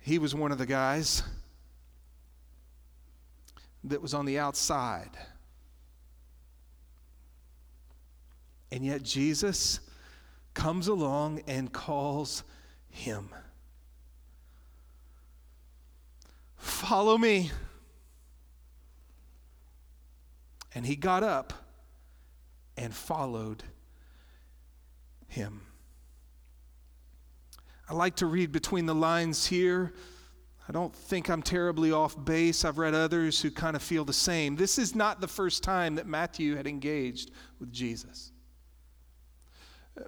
He 0.05 0.19
was 0.19 0.35
one 0.35 0.53
of 0.53 0.59
the 0.59 0.67
guys 0.67 1.23
that 3.85 4.03
was 4.03 4.13
on 4.13 4.27
the 4.27 4.39
outside. 4.39 5.09
And 8.71 8.85
yet 8.85 9.03
Jesus 9.03 9.81
comes 10.53 10.89
along 10.89 11.41
and 11.47 11.73
calls 11.73 12.45
him. 12.91 13.31
Follow 16.59 17.17
me. 17.17 17.51
And 20.75 20.85
he 20.85 20.97
got 20.97 21.23
up 21.23 21.55
and 22.77 22.93
followed 22.93 23.65
him. 25.29 25.63
I 27.89 27.95
like 27.95 28.17
to 28.17 28.27
read 28.27 28.53
between 28.53 28.87
the 28.87 28.95
lines 28.95 29.47
here. 29.47 29.93
I 30.69 30.73
don't 30.73 30.95
think 30.95 31.29
I'm 31.29 31.43
terribly 31.43 31.93
off 31.93 32.23
base. 32.25 32.65
I've 32.65 32.79
read 32.79 32.95
others 32.95 33.41
who 33.43 33.51
kind 33.51 33.77
of 33.77 33.83
feel 33.83 34.05
the 34.05 34.15
same. 34.15 34.57
This 34.57 34.79
is 34.79 34.95
not 34.95 35.21
the 35.21 35.29
first 35.29 35.63
time 35.63 35.95
that 35.97 36.07
Matthew 36.07 36.57
had 36.57 36.67
engaged 36.67 37.31
with 37.61 37.71
Jesus. 37.71 38.33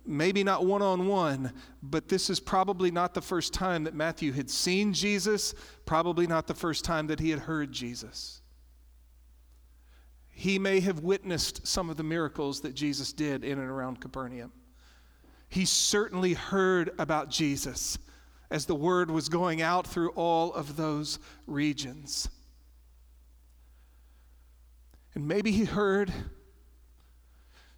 Maybe 0.04 0.42
not 0.42 0.64
one 0.64 0.83
on 0.83 1.06
one, 1.06 1.52
but 1.83 2.09
this 2.09 2.30
is 2.30 2.40
probably 2.40 2.90
not 2.90 3.14
the 3.14 3.21
first 3.21 3.52
time 3.52 3.85
that 3.85 3.95
Matthew 3.95 4.33
had 4.33 4.50
seen 4.50 4.92
Jesus, 4.92 5.54
probably 5.85 6.26
not 6.26 6.47
the 6.47 6.54
first 6.54 6.85
time 6.85 7.06
that 7.09 7.21
he 7.21 7.30
had 7.30 7.40
heard 7.40 7.71
Jesus. 7.71 8.40
He 10.28 10.59
may 10.59 10.80
have 10.80 11.00
witnessed 11.00 11.66
some 11.66 11.88
of 11.88 11.97
the 11.97 12.02
miracles 12.02 12.62
that 12.62 12.75
Jesus 12.75 13.12
did 13.12 13.45
in 13.45 13.59
and 13.59 13.71
around 13.71 14.00
Capernaum. 14.00 14.52
He 15.49 15.65
certainly 15.65 16.35
heard 16.35 16.91
about 16.99 17.31
Jesus 17.31 17.99
as 18.50 18.67
the 18.67 18.75
word 18.75 19.11
was 19.11 19.29
going 19.29 19.62
out 19.62 19.87
through 19.87 20.11
all 20.11 20.53
of 20.55 20.76
those 20.76 21.19
regions. 21.47 22.29
And 25.15 25.26
maybe 25.26 25.50
he 25.50 25.65
heard 25.65 26.12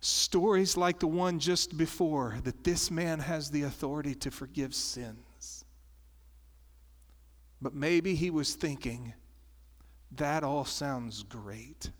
Stories 0.01 0.77
like 0.77 1.01
the 1.01 1.09
one 1.09 1.41
just 1.41 1.77
before 1.77 2.39
that 2.45 2.63
this 2.63 2.91
man 2.91 3.19
has 3.19 3.51
the 3.51 3.63
authority 3.65 4.15
to 4.15 4.31
forgive 4.31 4.73
sins. 4.75 5.65
But 7.61 7.75
maybe 7.75 8.15
he 8.15 8.31
was 8.31 8.55
thinking, 8.55 9.13
that 10.13 10.45
all 10.45 10.65
sounds 10.65 11.25
great. 11.25 11.91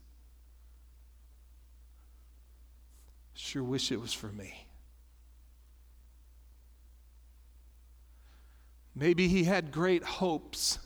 Sure 3.35 3.65
wish 3.65 3.91
it 3.91 4.01
was 4.01 4.13
for 4.13 4.29
me. 4.29 4.68
Maybe 8.99 9.29
he 9.29 9.45
had 9.45 9.71
great 9.71 10.03
hopes 10.03 10.79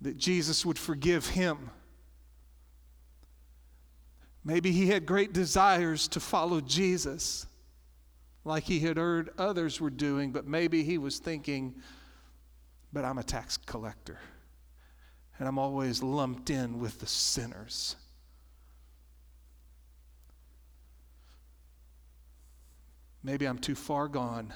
that 0.00 0.16
Jesus 0.16 0.64
would 0.64 0.78
forgive 0.78 1.28
him 1.28 1.70
Maybe 4.44 4.72
he 4.72 4.88
had 4.88 5.06
great 5.06 5.32
desires 5.32 6.06
to 6.08 6.20
follow 6.20 6.60
Jesus 6.60 7.46
like 8.44 8.64
he 8.64 8.80
had 8.80 8.98
heard 8.98 9.30
others 9.38 9.80
were 9.80 9.88
doing, 9.88 10.32
but 10.32 10.46
maybe 10.46 10.84
he 10.84 10.98
was 10.98 11.18
thinking, 11.18 11.74
but 12.92 13.06
I'm 13.06 13.16
a 13.16 13.22
tax 13.22 13.56
collector 13.56 14.18
and 15.38 15.48
I'm 15.48 15.58
always 15.58 16.02
lumped 16.02 16.50
in 16.50 16.78
with 16.78 17.00
the 17.00 17.06
sinners. 17.06 17.96
Maybe 23.22 23.46
I'm 23.46 23.58
too 23.58 23.74
far 23.74 24.08
gone 24.08 24.52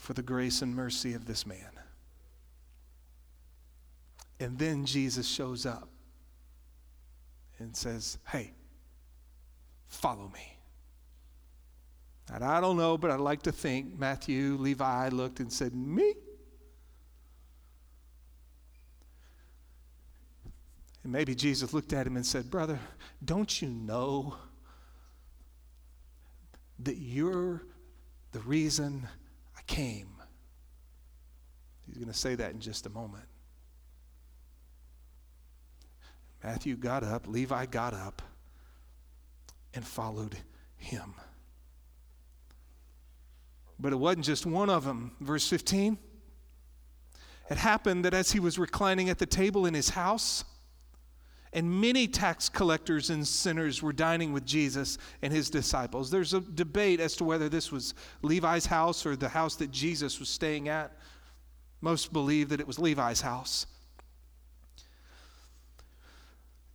for 0.00 0.14
the 0.14 0.22
grace 0.22 0.62
and 0.62 0.74
mercy 0.74 1.12
of 1.12 1.26
this 1.26 1.46
man. 1.46 1.70
And 4.40 4.58
then 4.58 4.86
Jesus 4.86 5.28
shows 5.28 5.66
up 5.66 5.90
and 7.58 7.76
says, 7.76 8.16
Hey, 8.26 8.52
follow 9.88 10.28
me. 10.32 10.56
And 12.32 12.42
I 12.42 12.60
don't 12.60 12.78
know, 12.78 12.96
but 12.96 13.10
I'd 13.10 13.20
like 13.20 13.42
to 13.42 13.52
think 13.52 13.98
Matthew, 13.98 14.56
Levi 14.58 15.10
looked 15.10 15.40
and 15.40 15.52
said, 15.52 15.74
Me? 15.74 16.14
And 21.04 21.12
maybe 21.12 21.34
Jesus 21.34 21.74
looked 21.74 21.92
at 21.92 22.06
him 22.06 22.16
and 22.16 22.24
said, 22.24 22.50
Brother, 22.50 22.78
don't 23.22 23.60
you 23.60 23.68
know 23.68 24.36
that 26.78 26.96
you're 26.96 27.62
the 28.32 28.40
reason 28.40 29.06
came. 29.70 30.08
He's 31.86 31.96
going 31.96 32.12
to 32.12 32.18
say 32.18 32.34
that 32.34 32.52
in 32.52 32.60
just 32.60 32.86
a 32.86 32.90
moment. 32.90 33.24
Matthew 36.42 36.74
got 36.74 37.04
up, 37.04 37.28
Levi 37.28 37.66
got 37.66 37.94
up, 37.94 38.20
and 39.72 39.84
followed 39.84 40.36
him. 40.76 41.14
But 43.78 43.92
it 43.92 43.96
wasn't 43.96 44.24
just 44.24 44.44
one 44.44 44.68
of 44.68 44.84
them. 44.84 45.12
Verse 45.20 45.48
15. 45.48 45.96
It 47.48 47.56
happened 47.56 48.04
that 48.04 48.14
as 48.14 48.32
he 48.32 48.40
was 48.40 48.58
reclining 48.58 49.08
at 49.08 49.18
the 49.18 49.26
table 49.26 49.66
in 49.66 49.74
his 49.74 49.90
house, 49.90 50.44
and 51.52 51.80
many 51.80 52.06
tax 52.06 52.48
collectors 52.48 53.10
and 53.10 53.26
sinners 53.26 53.82
were 53.82 53.92
dining 53.92 54.32
with 54.32 54.46
Jesus 54.46 54.98
and 55.22 55.32
his 55.32 55.50
disciples. 55.50 56.10
There's 56.10 56.32
a 56.32 56.40
debate 56.40 57.00
as 57.00 57.16
to 57.16 57.24
whether 57.24 57.48
this 57.48 57.72
was 57.72 57.94
Levi's 58.22 58.66
house 58.66 59.04
or 59.04 59.16
the 59.16 59.28
house 59.28 59.56
that 59.56 59.70
Jesus 59.70 60.20
was 60.20 60.28
staying 60.28 60.68
at. 60.68 60.96
Most 61.80 62.12
believe 62.12 62.50
that 62.50 62.60
it 62.60 62.66
was 62.66 62.78
Levi's 62.78 63.20
house. 63.20 63.66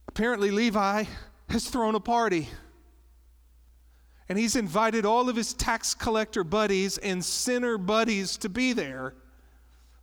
Apparently, 0.08 0.51
Levi 0.51 1.05
has 1.50 1.70
thrown 1.70 1.96
a 1.96 2.00
party. 2.00 2.50
And 4.27 4.39
he's 4.39 4.55
invited 4.55 5.05
all 5.05 5.29
of 5.29 5.36
his 5.36 5.53
tax 5.53 5.94
collector 5.94 6.44
buddies 6.44 6.98
and 6.98 7.24
sinner 7.24 7.77
buddies 7.77 8.38
to 8.38 8.50
be 8.50 8.74
there 8.74 9.13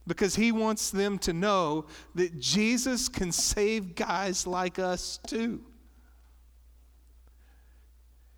because 0.07 0.35
he 0.35 0.53
wants 0.53 0.91
them 0.91 1.19
to 1.21 1.33
know 1.33 1.87
that 2.15 2.41
Jesus 2.41 3.09
can 3.09 3.33
save 3.33 3.95
guys 3.95 4.47
like 4.47 4.79
us 4.79 5.19
too. 5.27 5.61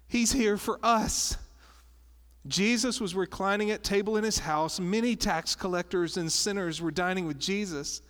He's 0.06 0.32
here 0.32 0.56
for 0.56 0.78
us. 0.82 1.36
Jesus 2.46 3.00
was 3.00 3.14
reclining 3.14 3.70
at 3.70 3.82
table 3.82 4.16
in 4.16 4.24
his 4.24 4.38
house. 4.38 4.78
Many 4.78 5.16
tax 5.16 5.54
collectors 5.54 6.16
and 6.16 6.30
sinners 6.30 6.80
were 6.80 6.90
dining 6.90 7.26
with 7.26 7.40
Jesus 7.40 8.02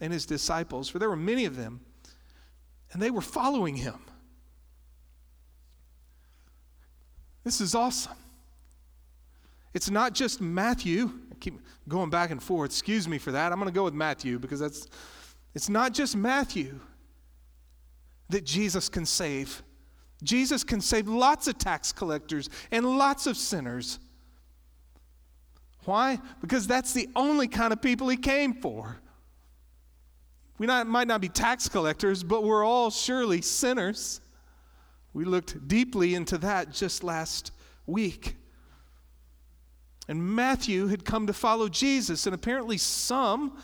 and 0.00 0.12
his 0.12 0.26
disciples, 0.26 0.88
for 0.88 0.98
there 0.98 1.10
were 1.10 1.16
many 1.16 1.44
of 1.44 1.56
them, 1.56 1.80
and 2.92 3.00
they 3.00 3.10
were 3.10 3.20
following 3.20 3.76
him. 3.76 3.98
This 7.44 7.60
is 7.60 7.74
awesome. 7.74 8.16
It's 9.74 9.90
not 9.90 10.14
just 10.14 10.40
Matthew. 10.40 11.12
Keep 11.40 11.60
going 11.88 12.10
back 12.10 12.30
and 12.30 12.42
forth. 12.42 12.70
Excuse 12.70 13.08
me 13.08 13.18
for 13.18 13.32
that. 13.32 13.52
I'm 13.52 13.58
going 13.58 13.70
to 13.70 13.74
go 13.74 13.84
with 13.84 13.94
Matthew 13.94 14.38
because 14.38 14.60
that's 14.60 14.86
it's 15.54 15.68
not 15.68 15.92
just 15.94 16.16
Matthew 16.16 16.80
that 18.28 18.44
Jesus 18.44 18.88
can 18.88 19.06
save. 19.06 19.62
Jesus 20.22 20.64
can 20.64 20.80
save 20.80 21.08
lots 21.08 21.46
of 21.48 21.58
tax 21.58 21.92
collectors 21.92 22.48
and 22.70 22.98
lots 22.98 23.26
of 23.26 23.36
sinners. 23.36 23.98
Why? 25.84 26.18
Because 26.40 26.66
that's 26.66 26.92
the 26.92 27.08
only 27.14 27.46
kind 27.46 27.72
of 27.72 27.82
people 27.82 28.08
he 28.08 28.16
came 28.16 28.54
for. 28.54 28.98
We 30.58 30.66
not, 30.66 30.86
might 30.86 31.08
not 31.08 31.20
be 31.20 31.28
tax 31.28 31.68
collectors, 31.68 32.22
but 32.22 32.44
we're 32.44 32.64
all 32.64 32.90
surely 32.90 33.42
sinners. 33.42 34.20
We 35.12 35.24
looked 35.24 35.68
deeply 35.68 36.14
into 36.14 36.38
that 36.38 36.72
just 36.72 37.04
last 37.04 37.52
week. 37.86 38.36
And 40.08 40.22
Matthew 40.22 40.88
had 40.88 41.04
come 41.04 41.26
to 41.26 41.32
follow 41.32 41.68
Jesus, 41.68 42.26
and 42.26 42.34
apparently 42.34 42.76
some, 42.76 43.56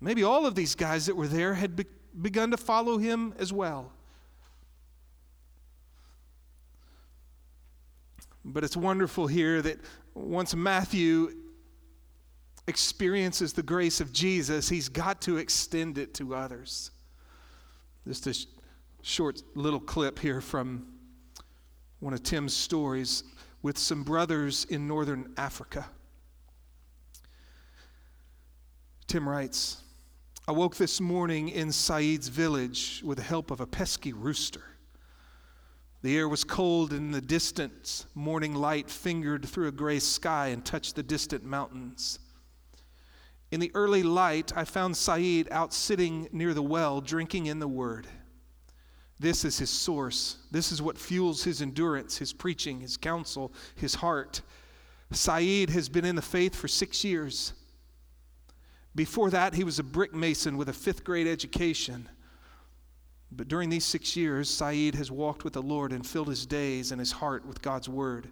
maybe 0.00 0.24
all 0.24 0.44
of 0.44 0.54
these 0.54 0.74
guys 0.74 1.06
that 1.06 1.16
were 1.16 1.28
there, 1.28 1.54
had 1.54 1.76
be- 1.76 1.86
begun 2.20 2.50
to 2.50 2.56
follow 2.56 2.98
him 2.98 3.34
as 3.38 3.52
well. 3.52 3.92
But 8.44 8.64
it's 8.64 8.76
wonderful 8.76 9.26
here 9.26 9.62
that 9.62 9.78
once 10.14 10.54
Matthew 10.54 11.34
experiences 12.66 13.52
the 13.52 13.62
grace 13.62 14.00
of 14.00 14.12
Jesus, 14.12 14.68
he's 14.68 14.88
got 14.88 15.20
to 15.22 15.36
extend 15.36 15.96
it 15.98 16.14
to 16.14 16.34
others. 16.34 16.90
Just 18.06 18.26
a 18.26 18.34
sh- 18.34 18.46
short 19.02 19.42
little 19.54 19.80
clip 19.80 20.18
here 20.18 20.40
from 20.40 20.86
one 22.00 22.14
of 22.14 22.22
Tim's 22.22 22.54
stories 22.54 23.22
with 23.62 23.78
some 23.78 24.02
brothers 24.02 24.64
in 24.66 24.86
northern 24.86 25.32
Africa. 25.36 25.86
Tim 29.06 29.28
writes, 29.28 29.82
I 30.46 30.52
woke 30.52 30.76
this 30.76 31.00
morning 31.00 31.48
in 31.48 31.72
Saeed's 31.72 32.28
village 32.28 33.02
with 33.04 33.18
the 33.18 33.24
help 33.24 33.50
of 33.50 33.60
a 33.60 33.66
pesky 33.66 34.12
rooster. 34.12 34.62
The 36.02 36.16
air 36.16 36.28
was 36.28 36.44
cold, 36.44 36.92
and 36.92 37.12
the 37.12 37.20
distance. 37.20 38.06
morning 38.14 38.54
light 38.54 38.88
fingered 38.88 39.44
through 39.44 39.68
a 39.68 39.72
gray 39.72 39.98
sky 39.98 40.48
and 40.48 40.64
touched 40.64 40.94
the 40.94 41.02
distant 41.02 41.42
mountains. 41.42 42.20
In 43.50 43.60
the 43.60 43.72
early 43.74 44.02
light, 44.02 44.52
I 44.56 44.64
found 44.64 44.96
Saeed 44.96 45.48
out 45.50 45.72
sitting 45.72 46.28
near 46.30 46.54
the 46.54 46.62
well, 46.62 47.00
drinking 47.00 47.46
in 47.46 47.58
the 47.58 47.68
word. 47.68 48.06
This 49.20 49.44
is 49.44 49.58
his 49.58 49.70
source. 49.70 50.36
This 50.50 50.70
is 50.70 50.80
what 50.80 50.96
fuels 50.96 51.42
his 51.42 51.60
endurance, 51.60 52.18
his 52.18 52.32
preaching, 52.32 52.80
his 52.80 52.96
counsel, 52.96 53.52
his 53.74 53.96
heart. 53.96 54.42
Saeed 55.10 55.70
has 55.70 55.88
been 55.88 56.04
in 56.04 56.16
the 56.16 56.22
faith 56.22 56.54
for 56.54 56.68
six 56.68 57.02
years. 57.04 57.52
Before 58.94 59.30
that, 59.30 59.54
he 59.54 59.64
was 59.64 59.78
a 59.78 59.84
brick 59.84 60.14
mason 60.14 60.56
with 60.56 60.68
a 60.68 60.72
fifth 60.72 61.02
grade 61.02 61.26
education. 61.26 62.08
But 63.30 63.48
during 63.48 63.70
these 63.70 63.84
six 63.84 64.16
years, 64.16 64.48
Saeed 64.48 64.94
has 64.94 65.10
walked 65.10 65.44
with 65.44 65.52
the 65.52 65.62
Lord 65.62 65.92
and 65.92 66.06
filled 66.06 66.28
his 66.28 66.46
days 66.46 66.92
and 66.92 66.98
his 66.98 67.12
heart 67.12 67.44
with 67.46 67.60
God's 67.60 67.88
word. 67.88 68.30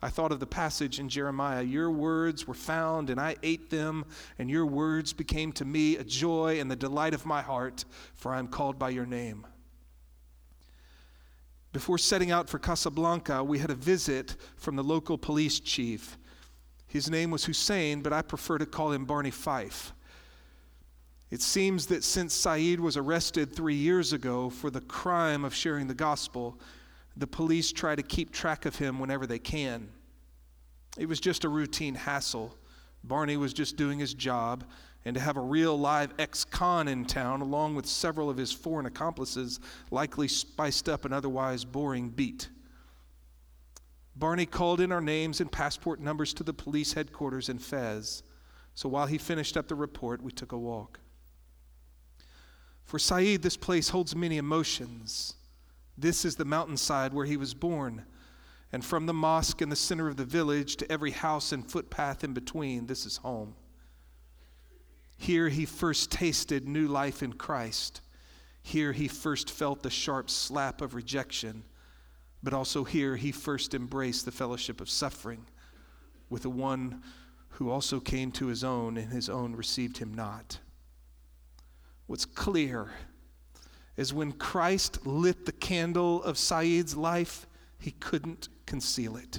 I 0.00 0.08
thought 0.08 0.32
of 0.32 0.40
the 0.40 0.46
passage 0.46 0.98
in 0.98 1.08
Jeremiah 1.08 1.62
Your 1.62 1.90
words 1.90 2.46
were 2.46 2.54
found, 2.54 3.10
and 3.10 3.20
I 3.20 3.36
ate 3.42 3.70
them, 3.70 4.04
and 4.38 4.50
your 4.50 4.66
words 4.66 5.12
became 5.12 5.52
to 5.52 5.64
me 5.64 5.96
a 5.96 6.04
joy 6.04 6.60
and 6.60 6.70
the 6.70 6.76
delight 6.76 7.14
of 7.14 7.26
my 7.26 7.40
heart, 7.42 7.84
for 8.14 8.34
I 8.34 8.38
am 8.38 8.48
called 8.48 8.78
by 8.78 8.90
your 8.90 9.06
name. 9.06 9.46
Before 11.72 11.96
setting 11.96 12.30
out 12.30 12.50
for 12.50 12.58
Casablanca, 12.58 13.42
we 13.42 13.58
had 13.58 13.70
a 13.70 13.74
visit 13.74 14.36
from 14.56 14.76
the 14.76 14.84
local 14.84 15.16
police 15.16 15.58
chief. 15.58 16.18
His 16.86 17.08
name 17.08 17.30
was 17.30 17.46
Hussein, 17.46 18.02
but 18.02 18.12
I 18.12 18.20
prefer 18.20 18.58
to 18.58 18.66
call 18.66 18.92
him 18.92 19.06
Barney 19.06 19.30
Fife. 19.30 19.94
It 21.30 21.40
seems 21.40 21.86
that 21.86 22.04
since 22.04 22.34
Saeed 22.34 22.78
was 22.78 22.98
arrested 22.98 23.56
three 23.56 23.74
years 23.74 24.12
ago 24.12 24.50
for 24.50 24.70
the 24.70 24.82
crime 24.82 25.46
of 25.46 25.54
sharing 25.54 25.86
the 25.86 25.94
gospel, 25.94 26.60
the 27.16 27.26
police 27.26 27.72
try 27.72 27.94
to 27.94 28.02
keep 28.02 28.32
track 28.32 28.66
of 28.66 28.76
him 28.76 28.98
whenever 28.98 29.26
they 29.26 29.38
can. 29.38 29.88
It 30.98 31.08
was 31.08 31.20
just 31.20 31.44
a 31.44 31.48
routine 31.48 31.94
hassle. 31.94 32.54
Barney 33.02 33.38
was 33.38 33.54
just 33.54 33.76
doing 33.76 33.98
his 33.98 34.12
job, 34.12 34.64
and 35.04 35.14
to 35.14 35.20
have 35.20 35.36
a 35.36 35.40
real 35.40 35.78
live 35.78 36.12
ex 36.18 36.44
con 36.44 36.88
in 36.88 37.04
town, 37.04 37.40
along 37.40 37.74
with 37.74 37.86
several 37.86 38.30
of 38.30 38.36
his 38.36 38.52
foreign 38.52 38.86
accomplices, 38.86 39.58
likely 39.90 40.28
spiced 40.28 40.88
up 40.88 41.04
an 41.04 41.12
otherwise 41.12 41.64
boring 41.64 42.08
beat. 42.08 42.48
Barney 44.14 44.46
called 44.46 44.80
in 44.80 44.92
our 44.92 45.00
names 45.00 45.40
and 45.40 45.50
passport 45.50 46.00
numbers 46.00 46.34
to 46.34 46.44
the 46.44 46.52
police 46.52 46.92
headquarters 46.92 47.48
in 47.48 47.58
Fez. 47.58 48.22
So 48.74 48.88
while 48.88 49.06
he 49.06 49.18
finished 49.18 49.56
up 49.56 49.68
the 49.68 49.74
report, 49.74 50.22
we 50.22 50.32
took 50.32 50.52
a 50.52 50.58
walk. 50.58 51.00
For 52.84 52.98
Saeed, 52.98 53.42
this 53.42 53.56
place 53.56 53.88
holds 53.88 54.14
many 54.14 54.38
emotions. 54.38 55.34
This 55.96 56.24
is 56.24 56.36
the 56.36 56.44
mountainside 56.44 57.12
where 57.12 57.26
he 57.26 57.36
was 57.36 57.54
born. 57.54 58.04
And 58.70 58.84
from 58.84 59.06
the 59.06 59.14
mosque 59.14 59.60
in 59.62 59.68
the 59.68 59.76
center 59.76 60.08
of 60.08 60.16
the 60.16 60.24
village 60.24 60.76
to 60.76 60.90
every 60.90 61.10
house 61.10 61.52
and 61.52 61.70
footpath 61.70 62.24
in 62.24 62.32
between, 62.32 62.86
this 62.86 63.04
is 63.06 63.18
home. 63.18 63.54
Here 65.22 65.48
he 65.48 65.66
first 65.66 66.10
tasted 66.10 66.66
new 66.66 66.88
life 66.88 67.22
in 67.22 67.34
Christ. 67.34 68.00
Here 68.60 68.92
he 68.92 69.06
first 69.06 69.48
felt 69.52 69.84
the 69.84 69.88
sharp 69.88 70.28
slap 70.28 70.80
of 70.80 70.96
rejection. 70.96 71.62
But 72.42 72.52
also 72.52 72.82
here 72.82 73.14
he 73.14 73.30
first 73.30 73.72
embraced 73.72 74.24
the 74.24 74.32
fellowship 74.32 74.80
of 74.80 74.90
suffering 74.90 75.46
with 76.28 76.42
the 76.42 76.50
one 76.50 77.04
who 77.50 77.70
also 77.70 78.00
came 78.00 78.32
to 78.32 78.48
his 78.48 78.64
own, 78.64 78.96
and 78.96 79.12
his 79.12 79.28
own 79.28 79.54
received 79.54 79.98
him 79.98 80.12
not. 80.12 80.58
What's 82.08 82.24
clear 82.24 82.90
is 83.96 84.12
when 84.12 84.32
Christ 84.32 85.06
lit 85.06 85.46
the 85.46 85.52
candle 85.52 86.20
of 86.24 86.36
Saeed's 86.36 86.96
life, 86.96 87.46
he 87.78 87.92
couldn't 87.92 88.48
conceal 88.66 89.16
it. 89.16 89.38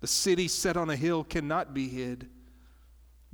The 0.00 0.08
city 0.08 0.48
set 0.48 0.76
on 0.76 0.90
a 0.90 0.96
hill 0.96 1.22
cannot 1.22 1.72
be 1.72 1.86
hid. 1.86 2.30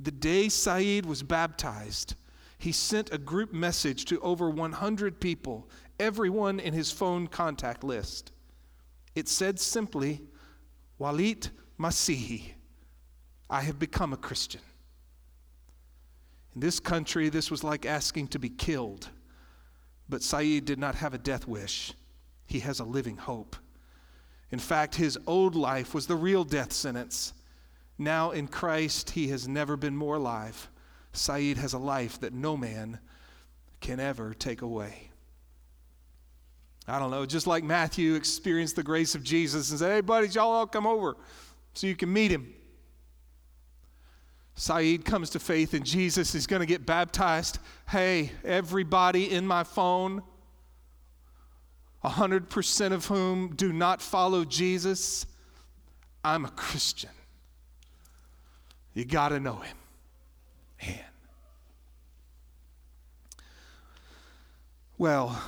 The 0.03 0.11
day 0.11 0.49
Saeed 0.49 1.05
was 1.05 1.23
baptized, 1.23 2.15
he 2.57 2.73
sent 2.73 3.13
a 3.13 3.17
group 3.17 3.53
message 3.53 4.03
to 4.05 4.19
over 4.19 4.49
100 4.49 5.21
people, 5.21 5.69
everyone 5.97 6.59
in 6.59 6.73
his 6.73 6.91
phone 6.91 7.27
contact 7.27 7.85
list. 7.85 8.33
It 9.15 9.29
said 9.29 9.59
simply, 9.59 10.21
Walit 10.99 11.49
Masihi, 11.79 12.51
I 13.49 13.61
have 13.61 13.79
become 13.79 14.11
a 14.11 14.17
Christian. 14.17 14.61
In 16.53 16.59
this 16.61 16.81
country, 16.81 17.29
this 17.29 17.49
was 17.49 17.63
like 17.63 17.85
asking 17.85 18.27
to 18.29 18.39
be 18.39 18.49
killed. 18.49 19.09
But 20.09 20.21
Saeed 20.21 20.65
did 20.65 20.79
not 20.79 20.95
have 20.95 21.13
a 21.13 21.17
death 21.17 21.47
wish, 21.47 21.93
he 22.45 22.59
has 22.59 22.81
a 22.81 22.85
living 22.85 23.17
hope. 23.17 23.55
In 24.51 24.59
fact, 24.59 24.95
his 24.95 25.17
old 25.27 25.55
life 25.55 25.93
was 25.93 26.07
the 26.07 26.15
real 26.15 26.43
death 26.43 26.73
sentence. 26.73 27.33
Now 27.97 28.31
in 28.31 28.47
Christ, 28.47 29.11
he 29.11 29.27
has 29.29 29.47
never 29.47 29.77
been 29.77 29.95
more 29.95 30.15
alive. 30.15 30.69
Saeed 31.13 31.57
has 31.57 31.73
a 31.73 31.77
life 31.77 32.19
that 32.21 32.33
no 32.33 32.57
man 32.57 32.99
can 33.81 33.99
ever 33.99 34.33
take 34.33 34.61
away. 34.61 35.09
I 36.87 36.99
don't 36.99 37.11
know, 37.11 37.25
just 37.25 37.47
like 37.47 37.63
Matthew 37.63 38.15
experienced 38.15 38.75
the 38.75 38.83
grace 38.83 39.15
of 39.15 39.23
Jesus 39.23 39.69
and 39.69 39.79
said, 39.79 39.91
Hey, 39.91 40.01
buddies, 40.01 40.35
y'all 40.35 40.51
all 40.51 40.67
come 40.67 40.85
over 40.85 41.15
so 41.73 41.87
you 41.87 41.95
can 41.95 42.11
meet 42.11 42.31
him. 42.31 42.53
Saeed 44.55 45.05
comes 45.05 45.29
to 45.31 45.39
faith 45.39 45.73
in 45.73 45.83
Jesus. 45.83 46.33
He's 46.33 46.45
going 46.45 46.59
to 46.59 46.65
get 46.65 46.85
baptized. 46.85 47.59
Hey, 47.89 48.31
everybody 48.43 49.31
in 49.31 49.47
my 49.47 49.63
phone, 49.63 50.21
100% 52.03 52.91
of 52.91 53.05
whom 53.05 53.55
do 53.55 53.73
not 53.73 54.01
follow 54.01 54.45
Jesus, 54.45 55.25
I'm 56.23 56.45
a 56.45 56.51
Christian. 56.51 57.09
You 58.93 59.05
got 59.05 59.29
to 59.29 59.39
know 59.39 59.55
him. 59.55 59.77
Man. 60.81 60.99
Well, 64.97 65.41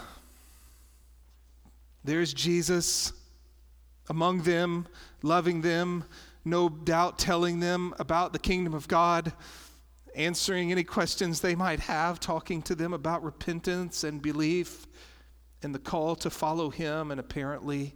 there's 2.04 2.34
Jesus 2.34 3.14
among 4.10 4.42
them, 4.42 4.88
loving 5.22 5.62
them, 5.62 6.04
no 6.44 6.70
doubt 6.70 7.18
telling 7.18 7.60
them 7.60 7.94
about 8.00 8.34
the 8.34 8.40
kingdom 8.40 8.74
of 8.74 8.88
God, 8.88 9.34
answering 10.16 10.72
any 10.72 10.84
questions 10.84 11.42
they 11.42 11.56
might 11.56 11.80
have, 11.82 12.20
talking 12.20 12.62
to 12.64 12.76
them 12.76 12.94
about 12.94 13.24
repentance 13.24 14.04
and 14.04 14.22
belief 14.22 14.88
and 15.64 15.74
the 15.74 15.80
call 15.80 16.16
to 16.18 16.30
follow 16.30 16.70
him. 16.70 17.12
And 17.12 17.20
apparently, 17.20 17.96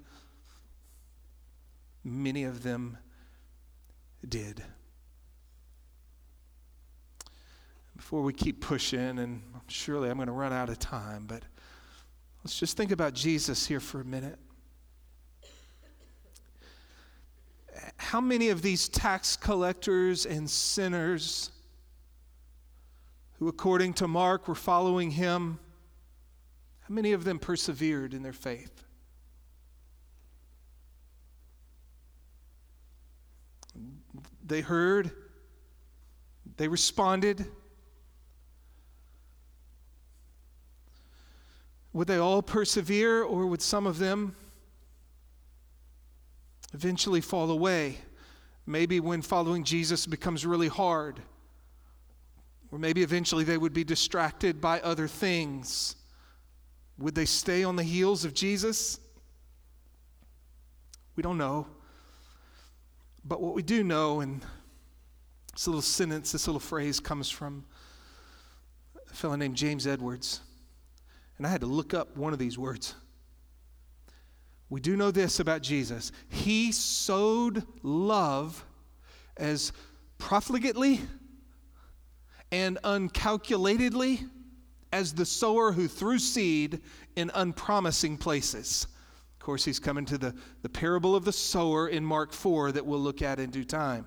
many 2.04 2.44
of 2.44 2.64
them 2.64 2.98
did. 4.28 4.64
Before 8.00 8.22
we 8.22 8.32
keep 8.32 8.62
pushing, 8.62 9.20
and 9.20 9.44
surely 9.68 10.10
I'm 10.10 10.16
going 10.16 10.28
to 10.28 10.34
run 10.34 10.54
out 10.54 10.70
of 10.70 10.80
time, 10.80 11.26
but 11.28 11.44
let's 12.46 12.58
just 12.58 12.78
think 12.78 12.92
about 12.92 13.14
Jesus 13.14 13.68
here 13.68 13.82
for 13.82 14.00
a 14.00 14.06
minute. 14.06 14.40
how 17.98 18.22
many 18.22 18.48
of 18.48 18.62
these 18.62 18.88
tax 18.88 19.36
collectors 19.36 20.26
and 20.26 20.50
sinners 20.50 21.52
who, 23.34 23.50
according 23.50 23.94
to 23.94 24.08
Mark, 24.08 24.48
were 24.48 24.56
following 24.56 25.12
him, 25.12 25.60
how 26.80 26.94
many 26.94 27.12
of 27.12 27.26
them 27.26 27.38
persevered 27.38 28.14
in 28.14 28.24
their 28.24 28.34
faith? 28.34 28.86
They 34.46 34.62
heard, 34.62 35.12
they 36.56 36.70
responded. 36.70 37.46
Would 41.94 42.08
they 42.08 42.18
all 42.18 42.42
persevere, 42.42 43.24
or 43.24 43.46
would 43.48 43.62
some 43.62 43.88
of 43.88 43.98
them? 43.98 44.36
eventually 46.74 47.22
fall 47.22 47.50
away. 47.50 47.98
Maybe 48.66 49.00
when 49.00 49.22
following 49.22 49.64
Jesus 49.64 50.06
becomes 50.06 50.46
really 50.46 50.68
hard. 50.68 51.22
Or 52.72 52.78
maybe 52.78 53.02
eventually 53.02 53.44
they 53.44 53.58
would 53.58 53.74
be 53.74 53.84
distracted 53.84 54.62
by 54.62 54.80
other 54.82 55.08
things. 55.08 55.96
Would 57.00 57.16
they 57.16 57.26
stay 57.26 57.64
on 57.64 57.76
the 57.76 57.84
heels 57.84 58.26
of 58.26 58.34
Jesus? 58.34 59.00
We 61.16 61.24
don't 61.24 61.38
know. 61.38 61.66
But 63.26 63.42
what 63.42 63.56
we 63.56 63.64
do 63.64 63.84
know, 63.84 64.22
and 64.22 64.42
this 65.54 65.68
little 65.68 65.82
sentence, 65.82 66.32
this 66.32 66.48
little 66.48 66.60
phrase 66.60 67.00
comes 67.00 67.30
from 67.30 67.66
a 69.10 69.14
fellow 69.14 69.36
named 69.36 69.56
James 69.56 69.88
Edwards. 69.88 70.42
And 71.40 71.48
I 71.48 71.50
had 71.50 71.62
to 71.62 71.68
look 71.68 71.96
up 71.96 72.16
one 72.16 72.34
of 72.34 72.38
these 72.38 72.60
words. 72.60 72.94
We 74.70 74.80
do 74.80 74.96
know 74.96 75.10
this 75.10 75.40
about 75.40 75.64
Jesus. 75.64 76.12
He 76.30 76.72
sowed 76.72 77.64
love 77.82 78.64
as 79.38 79.72
profligately 80.20 81.00
and 82.52 82.78
uncalculatedly 82.84 84.30
as 84.92 85.14
the 85.14 85.26
sower 85.26 85.72
who 85.72 85.88
threw 85.88 86.20
seed 86.20 86.82
in 87.16 87.32
unpromising 87.34 88.18
places. 88.18 88.86
Of 89.40 89.46
course, 89.46 89.64
he's 89.64 89.80
coming 89.80 90.06
to 90.06 90.18
the, 90.18 90.36
the 90.62 90.70
parable 90.70 91.16
of 91.16 91.26
the 91.26 91.32
sower 91.32 91.88
in 91.88 92.04
Mark 92.04 92.34
4 92.34 92.74
that 92.74 92.86
we'll 92.86 93.00
look 93.00 93.22
at 93.22 93.40
in 93.40 93.50
due 93.50 93.64
time. 93.64 94.06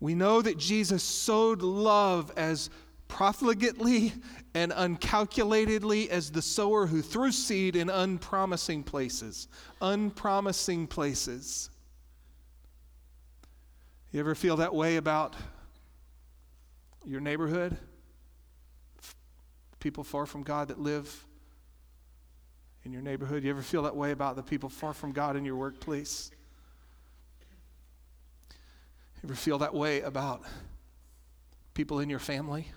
We 0.00 0.14
know 0.14 0.42
that 0.42 0.58
Jesus 0.58 1.02
sowed 1.02 1.62
love 1.62 2.32
as 2.36 2.68
profligately 3.08 4.12
and 4.54 4.72
uncalculatedly 4.72 6.08
as 6.08 6.30
the 6.30 6.42
sower 6.42 6.86
who 6.86 7.02
threw 7.02 7.32
seed 7.32 7.76
in 7.76 7.90
unpromising 7.90 8.82
places. 8.82 9.48
Unpromising 9.80 10.86
places. 10.86 11.70
You 14.12 14.20
ever 14.20 14.34
feel 14.34 14.56
that 14.56 14.74
way 14.74 14.96
about 14.96 15.34
your 17.04 17.20
neighborhood? 17.20 17.76
People 19.80 20.04
far 20.04 20.24
from 20.24 20.42
God 20.42 20.68
that 20.68 20.78
live 20.78 21.26
in 22.84 22.92
your 22.92 23.02
neighborhood? 23.02 23.42
You 23.44 23.50
ever 23.50 23.62
feel 23.62 23.82
that 23.82 23.96
way 23.96 24.12
about 24.12 24.36
the 24.36 24.42
people 24.42 24.68
far 24.68 24.94
from 24.94 25.12
God 25.12 25.36
in 25.36 25.44
your 25.44 25.56
workplace? 25.56 26.30
You 29.16 29.28
ever 29.28 29.34
feel 29.34 29.58
that 29.58 29.74
way 29.74 30.02
about 30.02 30.42
people 31.74 32.00
in 32.00 32.08
your 32.08 32.18
family? 32.18 32.68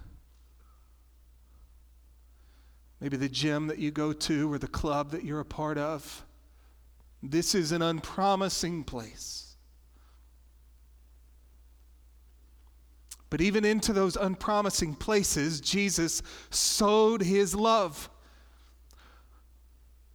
Maybe 2.99 3.17
the 3.17 3.29
gym 3.29 3.67
that 3.67 3.77
you 3.77 3.91
go 3.91 4.13
to 4.13 4.51
or 4.51 4.57
the 4.57 4.67
club 4.67 5.11
that 5.11 5.23
you're 5.23 5.39
a 5.39 5.45
part 5.45 5.77
of. 5.77 6.25
This 7.21 7.55
is 7.55 7.71
an 7.71 7.81
unpromising 7.81 8.83
place. 8.83 9.55
But 13.29 13.41
even 13.41 13.65
into 13.65 13.91
those 13.91 14.15
unpromising 14.15 14.95
places, 14.95 15.59
Jesus 15.59 16.21
sowed 16.49 17.21
his 17.21 17.53
love 17.53 18.09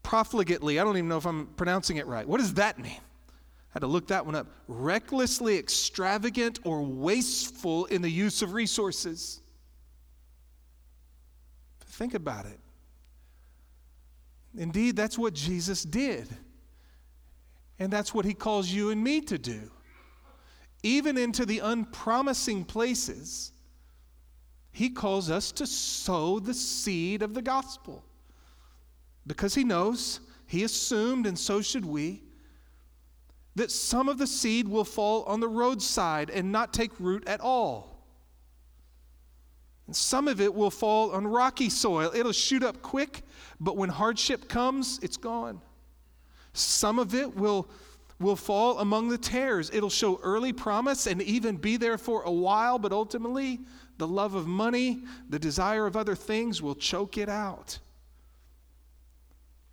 profligately. 0.03 0.81
I 0.81 0.85
don't 0.85 0.97
even 0.97 1.09
know 1.09 1.19
if 1.19 1.27
I'm 1.27 1.47
pronouncing 1.57 1.99
it 1.99 2.07
right. 2.07 2.27
What 2.27 2.41
does 2.41 2.55
that 2.55 2.79
mean? 2.79 3.01
I 3.01 3.73
had 3.75 3.81
to 3.81 3.87
look 3.87 4.09
that 4.09 4.25
one 4.25 4.35
up. 4.35 4.47
Recklessly 4.67 5.59
extravagant 5.59 6.61
or 6.65 6.83
wasteful 6.83 7.85
in 7.87 8.03
the 8.03 8.11
use 8.11 8.43
of 8.43 8.55
resources. 8.55 9.41
Think 11.87 12.15
about 12.15 12.47
it. 12.47 12.59
Indeed, 14.57 14.97
that's 14.97 15.19
what 15.19 15.35
Jesus 15.35 15.83
did. 15.83 16.29
And 17.79 17.93
that's 17.93 18.15
what 18.15 18.25
he 18.25 18.35
calls 18.35 18.69
you 18.69 18.91
and 18.91 19.03
me 19.03 19.21
to 19.23 19.39
do. 19.39 19.71
Even 20.83 21.17
into 21.17 21.47
the 21.47 21.61
unpromising 21.61 22.65
places, 22.65 23.53
he 24.73 24.91
calls 24.91 25.31
us 25.31 25.53
to 25.53 25.67
sow 25.67 26.39
the 26.39 26.55
seed 26.55 27.23
of 27.23 27.35
the 27.35 27.43
gospel. 27.43 28.05
Because 29.27 29.55
he 29.55 29.65
knows, 29.65 30.21
he 30.47 30.65
assumed, 30.65 31.27
and 31.27 31.39
so 31.39 31.63
should 31.63 31.85
we, 31.85 32.23
that 33.55 33.71
some 33.71 34.09
of 34.09 34.19
the 34.19 34.27
seed 34.27 34.67
will 34.67 34.85
fall 34.85 35.25
on 35.25 35.41
the 35.41 35.49
roadside 35.49 36.31
and 36.31 36.51
not 36.51 36.73
take 36.73 36.99
root 36.99 37.27
at 37.29 37.41
all. 37.41 37.92
And 39.87 39.97
some 39.97 40.29
of 40.29 40.41
it 40.41 40.55
will 40.55 40.71
fall 40.71 41.11
on 41.11 41.27
rocky 41.27 41.69
soil. 41.69 42.13
It'll 42.15 42.33
shoot 42.33 42.63
up 42.63 42.83
quick, 42.83 43.23
but 43.61 43.77
when 43.77 43.89
hardship 43.89 44.49
comes, 44.49 44.99
it's 45.03 45.17
gone. 45.17 45.61
Some 46.53 46.99
of 46.99 47.15
it 47.15 47.35
will, 47.35 47.69
will 48.21 48.37
fall 48.37 48.79
among 48.79 49.09
the 49.09 49.19
tares. 49.19 49.71
It'll 49.73 49.91
show 49.91 50.21
early 50.23 50.53
promise 50.53 51.07
and 51.07 51.21
even 51.23 51.57
be 51.57 51.77
there 51.77 51.99
for 51.99 52.23
a 52.23 52.33
while, 52.33 52.79
but 52.79 52.93
ultimately, 52.93 53.61
the 53.99 54.07
love 54.07 54.35
of 54.35 54.47
money, 54.47 55.05
the 55.29 55.39
desire 55.39 55.87
of 55.87 55.97
other 55.97 56.15
things 56.15 56.63
will 56.63 56.75
choke 56.75 57.19
it 57.19 57.29
out. 57.29 57.79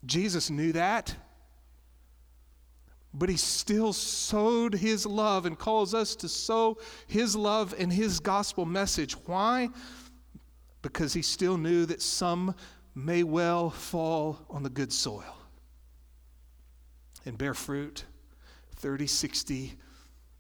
Jesus 0.06 0.50
knew 0.50 0.72
that. 0.74 1.16
But 3.14 3.30
he 3.30 3.38
still 3.38 3.92
sowed 3.92 4.76
his 4.76 5.06
love 5.06 5.46
and 5.46 5.58
calls 5.58 5.94
us 5.94 6.16
to 6.18 6.30
sow 6.30 6.78
his 7.08 7.36
love 7.36 7.74
and 7.78 7.92
his 7.92 8.20
gospel 8.20 8.66
message. 8.66 9.14
Why? 9.26 9.70
Because 10.82 11.14
he 11.14 11.22
still 11.22 11.58
knew 11.58 11.86
that 11.86 12.02
some 12.02 12.56
may 12.96 13.24
well 13.24 13.70
fall 13.70 14.40
on 14.50 14.64
the 14.64 14.70
good 14.70 14.92
soil 14.92 15.38
and 17.26 17.38
bear 17.38 17.54
fruit 17.54 18.06
30, 18.78 19.08
60, 19.08 19.74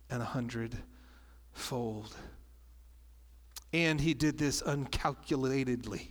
and 0.10 0.19
100 0.19 0.78
fold. 1.52 2.15
And 3.73 3.99
he 3.99 4.13
did 4.13 4.38
this 4.38 4.62
uncalculatedly. 4.62 6.08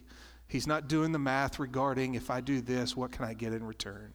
He's 0.47 0.67
not 0.67 0.89
doing 0.89 1.13
the 1.13 1.19
math 1.19 1.59
regarding 1.59 2.15
if 2.15 2.31
I 2.31 2.41
do 2.41 2.61
this, 2.61 2.97
what 2.97 3.13
can 3.13 3.25
I 3.25 3.35
get 3.35 3.53
in 3.53 3.65
return? 3.65 4.13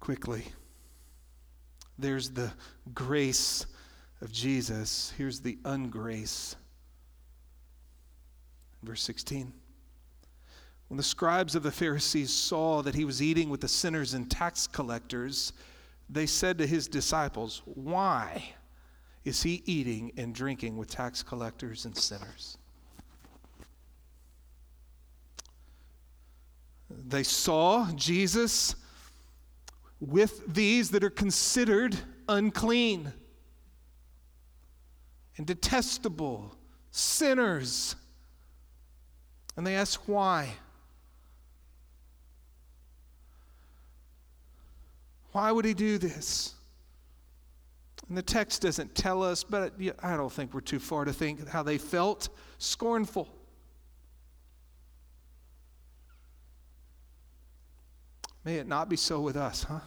quickly. 0.00 0.44
There's 1.98 2.30
the 2.30 2.52
grace 2.94 3.66
of 4.20 4.32
Jesus. 4.32 5.12
Here's 5.16 5.40
the 5.40 5.56
ungrace. 5.64 6.56
Verse 8.82 9.02
16. 9.02 9.52
When 10.88 10.96
the 10.96 11.02
scribes 11.02 11.54
of 11.54 11.62
the 11.62 11.70
Pharisees 11.70 12.32
saw 12.32 12.82
that 12.82 12.94
he 12.94 13.04
was 13.04 13.22
eating 13.22 13.50
with 13.50 13.60
the 13.60 13.68
sinners 13.68 14.14
and 14.14 14.30
tax 14.30 14.66
collectors, 14.66 15.52
they 16.08 16.26
said 16.26 16.58
to 16.58 16.66
his 16.66 16.88
disciples, 16.88 17.62
Why 17.66 18.54
is 19.24 19.42
he 19.42 19.62
eating 19.66 20.12
and 20.16 20.34
drinking 20.34 20.78
with 20.78 20.88
tax 20.88 21.22
collectors 21.22 21.84
and 21.84 21.96
sinners? 21.96 22.56
They 26.90 27.22
saw 27.22 27.90
Jesus 27.94 28.74
with 30.00 30.54
these 30.54 30.90
that 30.90 31.04
are 31.04 31.10
considered 31.10 31.96
unclean 32.28 33.12
and 35.38 35.46
detestable, 35.46 36.54
sinners. 36.90 37.96
And 39.56 39.66
they 39.66 39.76
ask 39.76 40.00
why. 40.06 40.50
Why 45.32 45.52
would 45.52 45.64
he 45.64 45.74
do 45.74 45.96
this? 45.96 46.54
And 48.08 48.16
the 48.16 48.22
text 48.22 48.62
doesn't 48.62 48.94
tell 48.94 49.22
us, 49.22 49.44
but 49.44 49.74
I 50.02 50.16
don't 50.16 50.32
think 50.32 50.52
we're 50.54 50.60
too 50.60 50.78
far 50.78 51.04
to 51.04 51.12
think 51.12 51.46
how 51.48 51.62
they 51.62 51.78
felt 51.78 52.28
scornful. 52.58 53.28
May 58.44 58.56
it 58.56 58.66
not 58.66 58.88
be 58.88 58.96
so 58.96 59.20
with 59.20 59.36
us, 59.36 59.64
huh? 59.64 59.80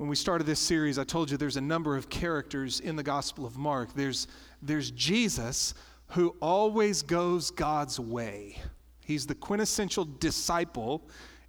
When 0.00 0.08
we 0.08 0.16
started 0.16 0.44
this 0.44 0.60
series, 0.60 0.98
I 0.98 1.04
told 1.04 1.30
you 1.30 1.36
there's 1.36 1.58
a 1.58 1.60
number 1.60 1.94
of 1.94 2.08
characters 2.08 2.80
in 2.80 2.96
the 2.96 3.02
Gospel 3.02 3.44
of 3.44 3.58
Mark. 3.58 3.92
There's, 3.94 4.28
there's 4.62 4.90
Jesus, 4.92 5.74
who 6.12 6.34
always 6.40 7.02
goes 7.02 7.50
God's 7.50 8.00
way. 8.00 8.56
He's 9.04 9.26
the 9.26 9.34
quintessential 9.34 10.06
disciple 10.06 11.06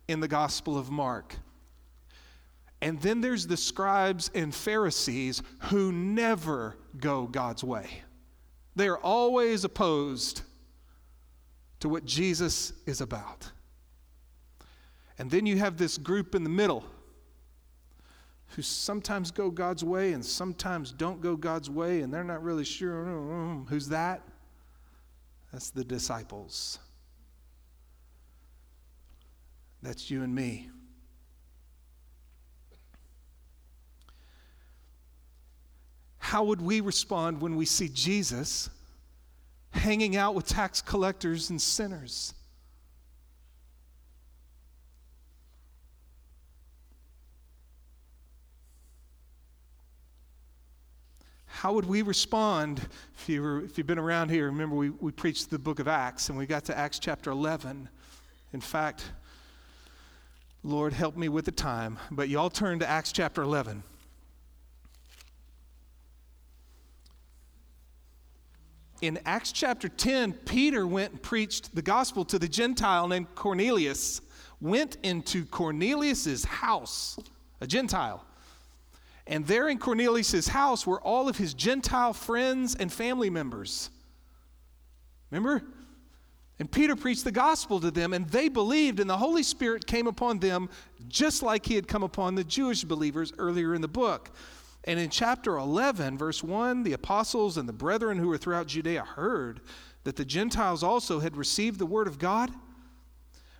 in 0.09 0.19
the 0.19 0.27
Gospel 0.27 0.77
of 0.77 0.91
Mark. 0.91 1.33
And 2.81 3.01
then 3.01 3.21
there's 3.21 3.47
the 3.47 3.55
scribes 3.55 4.29
and 4.35 4.53
Pharisees 4.53 5.41
who 5.69 5.93
never 5.93 6.75
go 6.97 7.27
God's 7.27 7.63
way. 7.63 8.03
They 8.75 8.89
are 8.89 8.99
always 8.99 9.63
opposed 9.63 10.41
to 11.79 11.87
what 11.87 12.03
Jesus 12.03 12.73
is 12.85 12.99
about. 12.99 13.49
And 15.17 15.31
then 15.31 15.45
you 15.45 15.57
have 15.59 15.77
this 15.77 15.97
group 15.97 16.35
in 16.35 16.43
the 16.43 16.49
middle 16.49 16.83
who 18.55 18.61
sometimes 18.61 19.31
go 19.31 19.49
God's 19.49 19.83
way 19.83 20.13
and 20.13 20.25
sometimes 20.25 20.91
don't 20.91 21.21
go 21.21 21.35
God's 21.35 21.69
way, 21.69 22.01
and 22.01 22.13
they're 22.13 22.23
not 22.23 22.43
really 22.43 22.65
sure. 22.65 23.09
Oh, 23.09 23.33
um, 23.33 23.65
who's 23.69 23.87
that? 23.89 24.21
That's 25.51 25.69
the 25.69 25.83
disciples. 25.83 26.79
That's 29.81 30.11
you 30.11 30.23
and 30.23 30.33
me. 30.33 30.69
How 36.19 36.43
would 36.45 36.61
we 36.61 36.79
respond 36.81 37.41
when 37.41 37.55
we 37.55 37.65
see 37.65 37.89
Jesus 37.89 38.69
hanging 39.71 40.15
out 40.15 40.35
with 40.35 40.45
tax 40.45 40.81
collectors 40.81 41.49
and 41.49 41.61
sinners? 41.61 42.33
How 51.61 51.73
would 51.73 51.85
we 51.85 52.01
respond 52.01 52.81
if, 53.15 53.29
you 53.29 53.39
were, 53.39 53.63
if 53.63 53.77
you've 53.77 53.85
been 53.85 53.99
around 53.99 54.29
here? 54.29 54.47
Remember, 54.47 54.75
we, 54.75 54.89
we 54.89 55.11
preached 55.11 55.51
the 55.51 55.59
book 55.59 55.77
of 55.77 55.87
Acts 55.87 56.29
and 56.29 56.35
we 56.35 56.47
got 56.47 56.65
to 56.65 56.75
Acts 56.75 56.97
chapter 56.97 57.29
11. 57.29 57.87
In 58.51 58.59
fact, 58.59 59.03
Lord, 60.63 60.91
help 60.91 61.15
me 61.15 61.29
with 61.29 61.45
the 61.45 61.51
time, 61.51 61.99
but 62.09 62.29
y'all 62.29 62.49
turn 62.49 62.79
to 62.79 62.89
Acts 62.89 63.11
chapter 63.11 63.43
11. 63.43 63.83
In 69.03 69.19
Acts 69.27 69.51
chapter 69.51 69.87
10, 69.87 70.33
Peter 70.33 70.87
went 70.87 71.11
and 71.11 71.21
preached 71.21 71.75
the 71.75 71.83
gospel 71.83 72.25
to 72.25 72.39
the 72.39 72.47
Gentile 72.47 73.07
named 73.07 73.27
Cornelius, 73.35 74.21
went 74.61 74.97
into 75.03 75.45
Cornelius's 75.45 76.43
house, 76.43 77.19
a 77.59 77.67
Gentile 77.67 78.25
and 79.27 79.45
there 79.45 79.69
in 79.69 79.77
Cornelius' 79.77 80.47
house 80.47 80.85
were 80.85 81.01
all 81.01 81.29
of 81.29 81.37
his 81.37 81.53
Gentile 81.53 82.13
friends 82.13 82.75
and 82.75 82.91
family 82.91 83.29
members. 83.29 83.89
Remember? 85.29 85.63
And 86.59 86.71
Peter 86.71 86.95
preached 86.95 87.23
the 87.23 87.31
gospel 87.31 87.79
to 87.79 87.89
them, 87.89 88.13
and 88.13 88.27
they 88.29 88.47
believed, 88.47 88.99
and 88.99 89.09
the 89.09 89.17
Holy 89.17 89.41
Spirit 89.41 89.87
came 89.87 90.05
upon 90.05 90.39
them 90.39 90.69
just 91.07 91.41
like 91.41 91.65
he 91.65 91.75
had 91.75 91.87
come 91.87 92.03
upon 92.03 92.35
the 92.35 92.43
Jewish 92.43 92.83
believers 92.83 93.33
earlier 93.39 93.73
in 93.73 93.81
the 93.81 93.87
book. 93.87 94.29
And 94.83 94.99
in 94.99 95.09
chapter 95.09 95.57
11, 95.57 96.17
verse 96.17 96.43
1, 96.43 96.83
the 96.83 96.93
apostles 96.93 97.57
and 97.57 97.67
the 97.67 97.73
brethren 97.73 98.17
who 98.17 98.27
were 98.27 98.37
throughout 98.37 98.67
Judea 98.67 99.03
heard 99.03 99.61
that 100.03 100.15
the 100.15 100.25
Gentiles 100.25 100.83
also 100.83 101.19
had 101.19 101.37
received 101.37 101.79
the 101.79 101.85
word 101.85 102.07
of 102.07 102.19
God. 102.19 102.51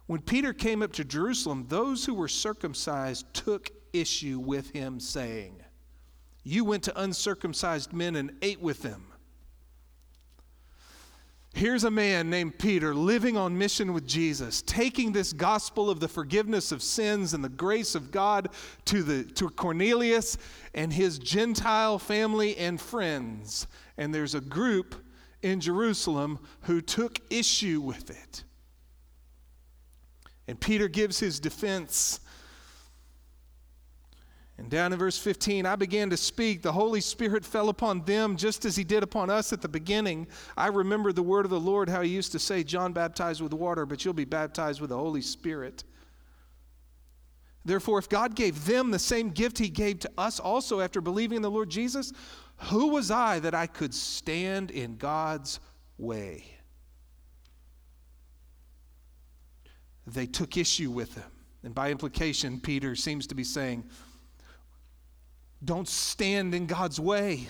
When 0.08 0.22
Peter 0.22 0.54
came 0.54 0.82
up 0.82 0.94
to 0.94 1.04
Jerusalem, 1.04 1.66
those 1.70 2.06
who 2.06 2.14
were 2.14 2.28
circumcised 2.28 3.32
took 3.34 3.70
issue 3.94 4.40
with 4.40 4.72
him, 4.72 5.00
saying, 5.00 5.62
You 6.44 6.66
went 6.66 6.84
to 6.84 7.02
uncircumcised 7.02 7.94
men 7.94 8.16
and 8.16 8.34
ate 8.42 8.62
with 8.62 8.82
them. 8.82 9.12
Here's 11.54 11.84
a 11.84 11.92
man 11.92 12.30
named 12.30 12.58
Peter 12.60 12.96
living 12.96 13.36
on 13.36 13.58
mission 13.58 13.92
with 13.94 14.08
Jesus, 14.08 14.62
taking 14.62 15.12
this 15.12 15.34
gospel 15.34 15.90
of 15.90 16.00
the 16.00 16.08
forgiveness 16.08 16.72
of 16.72 16.82
sins 16.82 17.34
and 17.34 17.44
the 17.44 17.50
grace 17.50 17.94
of 17.94 18.10
God 18.10 18.50
to, 18.86 19.04
the, 19.04 19.24
to 19.34 19.50
Cornelius 19.50 20.38
and 20.74 20.94
his 20.94 21.20
Gentile 21.20 22.00
family 22.00 22.56
and 22.56 22.80
friends. 22.80 23.68
And 23.98 24.16
there's 24.16 24.34
a 24.34 24.42
group 24.42 24.96
in 25.42 25.60
Jerusalem 25.60 26.40
who 26.62 26.80
took 26.80 27.20
issue 27.30 27.82
with 27.82 28.10
it. 28.10 28.46
And 30.48 30.60
Peter 30.60 30.88
gives 30.88 31.20
his 31.20 31.40
defense 31.40 32.21
and 34.62 34.70
down 34.70 34.94
in 34.94 35.00
verse 35.00 35.18
15, 35.18 35.66
I 35.66 35.76
began 35.76 36.12
to 36.12 36.18
speak. 36.18 36.62
The 36.62 36.72
Holy 36.72 37.02
Spirit 37.02 37.44
fell 37.44 37.70
upon 37.70 38.06
them 38.06 38.38
just 38.38 38.64
as 38.64 38.76
He 38.76 38.84
did 38.84 39.02
upon 39.02 39.32
us 39.32 39.52
at 39.52 39.60
the 39.60 39.68
beginning. 39.68 40.28
I 40.56 40.68
remember 40.68 41.12
the 41.12 41.24
word 41.24 41.46
of 41.46 41.50
the 41.50 41.60
Lord, 41.60 41.90
how 41.90 42.02
He 42.04 42.12
used 42.12 42.32
to 42.34 42.40
say, 42.40 42.64
John 42.64 42.94
baptized 42.94 43.42
with 43.42 43.54
water, 43.54 43.88
but 43.88 44.06
you'll 44.06 44.14
be 44.14 44.24
baptized 44.24 44.80
with 44.80 44.92
the 44.92 44.98
Holy 44.98 45.24
Spirit. 45.24 45.84
Therefore, 47.66 47.98
if 47.98 48.08
God 48.08 48.36
gave 48.36 48.66
them 48.66 48.92
the 48.92 49.00
same 49.00 49.32
gift 49.32 49.58
He 49.58 49.68
gave 49.68 49.98
to 50.02 50.12
us 50.16 50.40
also 50.40 50.80
after 50.80 51.02
believing 51.02 51.38
in 51.38 51.42
the 51.42 51.50
Lord 51.50 51.72
Jesus, 51.72 52.14
who 52.58 52.90
was 52.90 53.10
I 53.10 53.40
that 53.40 53.56
I 53.56 53.66
could 53.66 53.96
stand 53.96 54.70
in 54.70 54.98
God's 54.98 55.60
way? 55.98 56.46
They 60.06 60.28
took 60.28 60.56
issue 60.56 60.92
with 60.92 61.16
Him. 61.16 61.32
And 61.64 61.74
by 61.74 61.90
implication, 61.90 62.60
Peter 62.60 62.96
seems 62.96 63.26
to 63.26 63.34
be 63.34 63.44
saying, 63.44 63.86
don't 65.64 65.88
stand 65.88 66.56
in 66.56 66.66
God's 66.66 67.00
way 67.00 67.48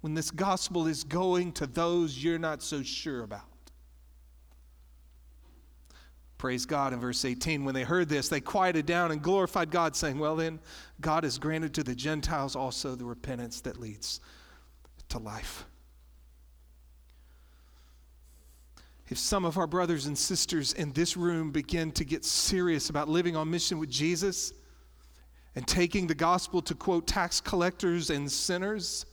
when 0.00 0.14
this 0.14 0.30
gospel 0.30 0.86
is 0.86 1.04
going 1.04 1.52
to 1.52 1.66
those 1.66 2.22
you're 2.22 2.38
not 2.38 2.62
so 2.62 2.82
sure 2.82 3.22
about. 3.22 3.40
Praise 6.36 6.66
God 6.66 6.92
in 6.92 6.98
verse 6.98 7.24
18. 7.24 7.64
When 7.64 7.72
they 7.72 7.84
heard 7.84 8.08
this, 8.08 8.28
they 8.28 8.40
quieted 8.40 8.84
down 8.84 9.12
and 9.12 9.22
glorified 9.22 9.70
God, 9.70 9.94
saying, 9.94 10.18
Well, 10.18 10.34
then, 10.34 10.58
God 11.00 11.22
has 11.22 11.38
granted 11.38 11.72
to 11.74 11.84
the 11.84 11.94
Gentiles 11.94 12.56
also 12.56 12.96
the 12.96 13.04
repentance 13.04 13.60
that 13.60 13.78
leads 13.78 14.20
to 15.10 15.18
life. 15.20 15.66
If 19.08 19.18
some 19.18 19.44
of 19.44 19.56
our 19.56 19.68
brothers 19.68 20.06
and 20.06 20.18
sisters 20.18 20.72
in 20.72 20.90
this 20.92 21.16
room 21.16 21.52
begin 21.52 21.92
to 21.92 22.04
get 22.04 22.24
serious 22.24 22.90
about 22.90 23.08
living 23.08 23.36
on 23.36 23.48
mission 23.48 23.78
with 23.78 23.90
Jesus, 23.90 24.52
and 25.54 25.66
taking 25.66 26.06
the 26.06 26.14
gospel 26.14 26.62
to 26.62 26.74
quote 26.74 27.06
tax 27.06 27.40
collectors 27.40 28.10
and 28.10 28.30
sinners? 28.30 29.06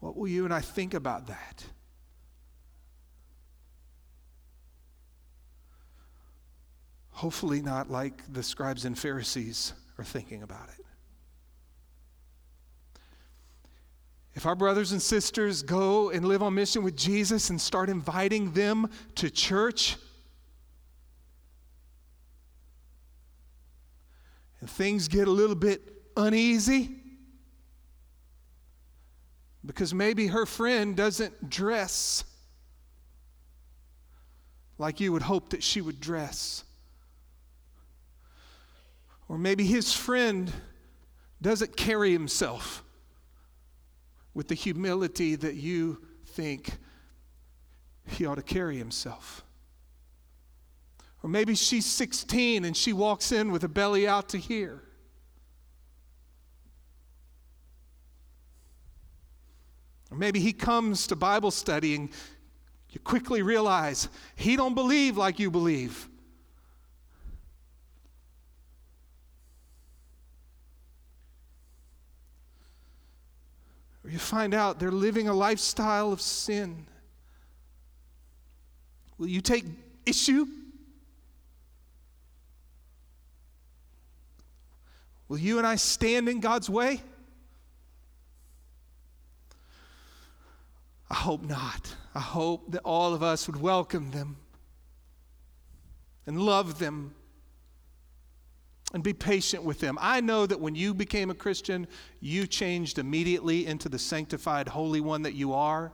What 0.00 0.16
will 0.16 0.28
you 0.28 0.44
and 0.44 0.52
I 0.52 0.60
think 0.60 0.92
about 0.92 1.28
that? 1.28 1.64
Hopefully, 7.10 7.62
not 7.62 7.90
like 7.90 8.20
the 8.32 8.42
scribes 8.42 8.84
and 8.84 8.98
Pharisees 8.98 9.72
are 9.98 10.04
thinking 10.04 10.42
about 10.42 10.68
it. 10.76 10.84
If 14.34 14.46
our 14.46 14.56
brothers 14.56 14.90
and 14.90 15.00
sisters 15.00 15.62
go 15.62 16.10
and 16.10 16.26
live 16.26 16.42
on 16.42 16.54
mission 16.54 16.82
with 16.82 16.96
Jesus 16.96 17.50
and 17.50 17.60
start 17.60 17.88
inviting 17.88 18.52
them 18.52 18.90
to 19.14 19.30
church, 19.30 19.96
and 24.64 24.70
things 24.70 25.08
get 25.08 25.28
a 25.28 25.30
little 25.30 25.54
bit 25.54 25.82
uneasy 26.16 26.88
because 29.66 29.92
maybe 29.92 30.28
her 30.28 30.46
friend 30.46 30.96
doesn't 30.96 31.50
dress 31.50 32.24
like 34.78 35.00
you 35.00 35.12
would 35.12 35.20
hope 35.20 35.50
that 35.50 35.62
she 35.62 35.82
would 35.82 36.00
dress. 36.00 36.64
Or 39.28 39.36
maybe 39.36 39.66
his 39.66 39.92
friend 39.92 40.50
doesn't 41.42 41.76
carry 41.76 42.12
himself 42.12 42.82
with 44.32 44.48
the 44.48 44.54
humility 44.54 45.34
that 45.34 45.56
you 45.56 46.00
think 46.28 46.70
he 48.06 48.24
ought 48.24 48.36
to 48.36 48.42
carry 48.42 48.78
himself. 48.78 49.43
Or 51.24 51.28
maybe 51.28 51.54
she's 51.54 51.86
16 51.86 52.66
and 52.66 52.76
she 52.76 52.92
walks 52.92 53.32
in 53.32 53.50
with 53.50 53.64
a 53.64 53.68
belly 53.68 54.06
out 54.06 54.28
to 54.28 54.38
here. 54.38 54.82
Or 60.10 60.18
maybe 60.18 60.38
he 60.38 60.52
comes 60.52 61.06
to 61.06 61.16
Bible 61.16 61.50
study 61.50 61.94
and 61.94 62.10
you 62.90 63.00
quickly 63.00 63.40
realize 63.40 64.10
he 64.36 64.54
don't 64.54 64.74
believe 64.74 65.16
like 65.16 65.38
you 65.38 65.50
believe. 65.50 66.10
Or 74.04 74.10
you 74.10 74.18
find 74.18 74.52
out 74.52 74.78
they're 74.78 74.92
living 74.92 75.28
a 75.28 75.34
lifestyle 75.34 76.12
of 76.12 76.20
sin. 76.20 76.84
Will 79.16 79.28
you 79.28 79.40
take 79.40 79.64
issue? 80.04 80.46
Will 85.34 85.40
you 85.40 85.58
and 85.58 85.66
I 85.66 85.74
stand 85.74 86.28
in 86.28 86.38
God's 86.38 86.70
way? 86.70 87.02
I 91.10 91.14
hope 91.14 91.42
not. 91.42 91.92
I 92.14 92.20
hope 92.20 92.70
that 92.70 92.82
all 92.84 93.14
of 93.14 93.24
us 93.24 93.48
would 93.48 93.60
welcome 93.60 94.12
them 94.12 94.36
and 96.24 96.40
love 96.40 96.78
them 96.78 97.16
and 98.92 99.02
be 99.02 99.12
patient 99.12 99.64
with 99.64 99.80
them. 99.80 99.98
I 100.00 100.20
know 100.20 100.46
that 100.46 100.60
when 100.60 100.76
you 100.76 100.94
became 100.94 101.30
a 101.30 101.34
Christian, 101.34 101.88
you 102.20 102.46
changed 102.46 103.00
immediately 103.00 103.66
into 103.66 103.88
the 103.88 103.98
sanctified, 103.98 104.68
holy 104.68 105.00
one 105.00 105.22
that 105.22 105.34
you 105.34 105.52
are. 105.52 105.90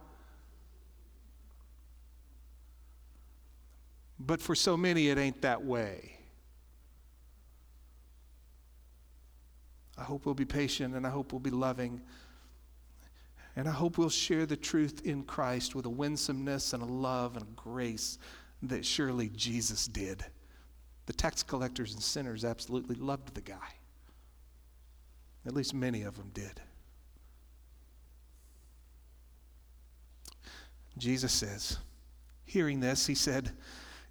But 4.18 4.42
for 4.42 4.54
so 4.54 4.76
many, 4.76 5.08
it 5.08 5.16
ain't 5.16 5.40
that 5.40 5.64
way. 5.64 6.19
I 10.00 10.04
hope 10.04 10.24
we'll 10.24 10.34
be 10.34 10.46
patient 10.46 10.94
and 10.94 11.06
I 11.06 11.10
hope 11.10 11.32
we'll 11.32 11.40
be 11.40 11.50
loving. 11.50 12.00
And 13.54 13.68
I 13.68 13.72
hope 13.72 13.98
we'll 13.98 14.08
share 14.08 14.46
the 14.46 14.56
truth 14.56 15.02
in 15.04 15.24
Christ 15.24 15.74
with 15.74 15.84
a 15.84 15.90
winsomeness 15.90 16.72
and 16.72 16.82
a 16.82 16.86
love 16.86 17.36
and 17.36 17.44
a 17.44 17.54
grace 17.54 18.18
that 18.62 18.86
surely 18.86 19.28
Jesus 19.28 19.86
did. 19.86 20.24
The 21.04 21.12
tax 21.12 21.42
collectors 21.42 21.92
and 21.92 22.02
sinners 22.02 22.44
absolutely 22.46 22.96
loved 22.96 23.34
the 23.34 23.42
guy. 23.42 23.74
At 25.46 25.52
least 25.54 25.74
many 25.74 26.02
of 26.02 26.16
them 26.16 26.30
did. 26.32 26.60
Jesus 30.96 31.32
says, 31.32 31.78
hearing 32.44 32.80
this, 32.80 33.06
he 33.06 33.14
said, 33.14 33.52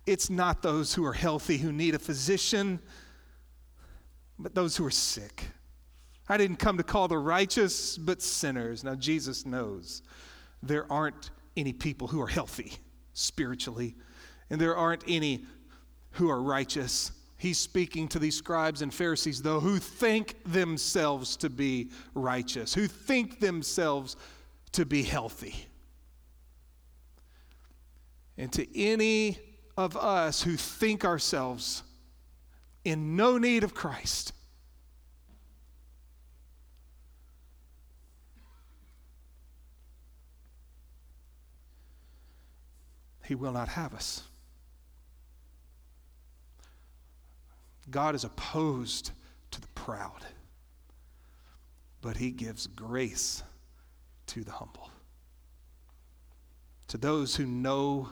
It's 0.06 0.30
not 0.30 0.62
those 0.62 0.94
who 0.94 1.06
are 1.06 1.14
healthy 1.14 1.58
who 1.58 1.72
need 1.72 1.96
a 1.96 2.00
physician, 2.00 2.80
but 4.38 4.54
those 4.54 4.78
who 4.78 4.86
are 4.86 4.92
sick. 4.92 5.50
I 6.30 6.38
didn't 6.38 6.58
come 6.58 6.78
to 6.78 6.84
call 6.84 7.08
the 7.08 7.18
righteous, 7.18 7.98
but 7.98 8.22
sinners. 8.22 8.84
Now, 8.84 8.94
Jesus 8.94 9.46
knows 9.48 10.04
there 10.62 10.86
aren't 10.92 11.32
any 11.58 11.74
people 11.74 12.08
who 12.08 12.22
are 12.22 12.28
healthy 12.28 12.74
spiritually, 13.14 13.96
and 14.50 14.62
there 14.62 14.78
aren't 14.78 15.04
any 15.08 15.46
who 16.12 16.30
are 16.30 16.42
righteous. 16.42 17.12
He's 17.38 17.58
speaking 17.58 18.08
to 18.10 18.20
these 18.20 18.36
scribes 18.36 18.82
and 18.82 18.94
Pharisees, 18.94 19.42
though, 19.42 19.60
who 19.60 19.80
think 19.80 20.36
themselves 20.46 21.36
to 21.38 21.50
be 21.50 21.90
righteous, 22.14 22.74
who 22.74 22.88
think 22.88 23.40
themselves 23.40 24.16
to 24.74 24.86
be 24.86 25.02
healthy. 25.02 25.56
And 28.38 28.54
to 28.54 28.80
any 28.80 29.40
of 29.76 29.98
us 29.98 30.44
who 30.44 30.56
think 30.56 31.06
ourselves 31.06 31.84
in 32.86 33.16
no 33.16 33.38
need 33.38 33.64
of 33.64 33.74
Christ, 33.74 34.34
He 43.30 43.36
will 43.36 43.52
not 43.52 43.70
have 43.70 43.94
us. 43.94 44.24
God 47.92 48.16
is 48.16 48.24
opposed 48.24 49.12
to 49.52 49.62
the 49.62 49.68
proud, 49.76 50.26
but 52.02 52.18
He 52.18 52.32
gives 52.32 52.66
grace 52.66 53.44
to 54.26 54.44
the 54.44 54.50
humble. 54.52 54.90
To 56.88 56.98
those 56.98 57.36
who 57.36 57.46
know 57.46 58.10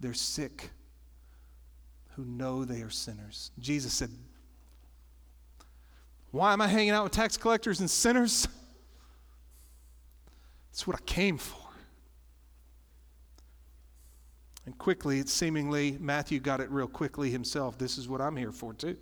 they're 0.00 0.14
sick, 0.14 0.70
who 2.16 2.24
know 2.24 2.64
they 2.64 2.80
are 2.80 2.88
sinners. 2.88 3.50
Jesus 3.58 3.92
said, 3.92 4.08
Why 6.30 6.54
am 6.54 6.62
I 6.62 6.68
hanging 6.68 6.92
out 6.92 7.04
with 7.04 7.12
tax 7.12 7.36
collectors 7.36 7.80
and 7.80 7.90
sinners? 7.90 8.48
That's 10.70 10.86
what 10.86 10.96
I 10.96 11.02
came 11.04 11.36
for. 11.36 11.67
And 14.68 14.76
quickly, 14.76 15.18
it 15.18 15.30
seemingly, 15.30 15.96
Matthew 15.98 16.40
got 16.40 16.60
it 16.60 16.70
real 16.70 16.88
quickly 16.88 17.30
himself. 17.30 17.78
This 17.78 17.96
is 17.96 18.06
what 18.06 18.20
I'm 18.20 18.36
here 18.36 18.52
for, 18.52 18.74
too. 18.74 18.98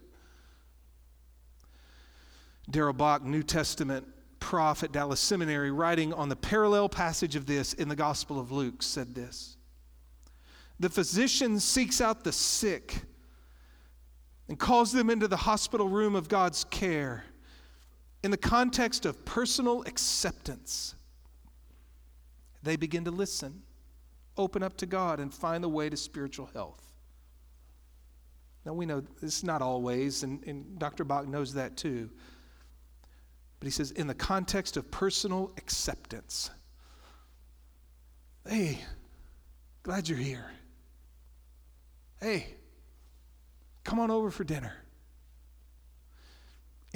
Darrell 2.71 2.93
Bock, 2.93 3.25
New 3.25 3.43
Testament 3.43 4.07
prophet, 4.39 4.93
Dallas 4.93 5.19
Seminary, 5.19 5.73
writing 5.73 6.13
on 6.13 6.29
the 6.29 6.37
parallel 6.37 6.89
passage 6.89 7.35
of 7.35 7.47
this 7.47 7.73
in 7.73 7.89
the 7.89 7.97
Gospel 7.97 8.39
of 8.39 8.53
Luke, 8.53 8.81
said 8.81 9.13
this 9.13 9.57
The 10.79 10.89
physician 10.89 11.59
seeks 11.59 12.01
out 12.01 12.23
the 12.23 12.31
sick 12.31 13.03
and 14.47 14.57
calls 14.57 14.93
them 14.93 15.11
into 15.11 15.27
the 15.27 15.37
hospital 15.37 15.89
room 15.89 16.15
of 16.15 16.29
God's 16.29 16.63
care 16.63 17.25
in 18.23 18.31
the 18.31 18.37
context 18.37 19.05
of 19.05 19.25
personal 19.25 19.83
acceptance. 19.83 20.95
They 22.63 22.77
begin 22.77 23.05
to 23.07 23.11
listen 23.11 23.63
open 24.37 24.63
up 24.63 24.77
to 24.79 24.87
God 24.87 25.21
and 25.21 25.33
find 25.33 25.63
the 25.63 25.69
way 25.69 25.89
to 25.89 25.97
spiritual 25.97 26.47
health. 26.53 26.83
Now, 28.65 28.73
we 28.73 28.87
know 28.87 29.03
is 29.23 29.45
not 29.45 29.63
always, 29.63 30.23
and, 30.23 30.43
and 30.45 30.79
Dr. 30.79 31.05
Bock 31.05 31.29
knows 31.29 31.55
that 31.55 31.77
too. 31.77 32.11
But 33.61 33.67
he 33.67 33.71
says, 33.71 33.93
in 33.93 34.07
the 34.07 34.15
context 34.15 34.77
of 34.77 34.91
personal 34.91 35.53
acceptance, 35.57 36.51
hey, 38.49 38.81
glad 39.83 40.09
you're 40.09 40.19
here. 40.19 40.51
Hey, 42.21 42.55
come 43.85 44.01
on 44.01 44.11
over 44.11 44.31
for 44.31 44.45
dinner 44.45 44.86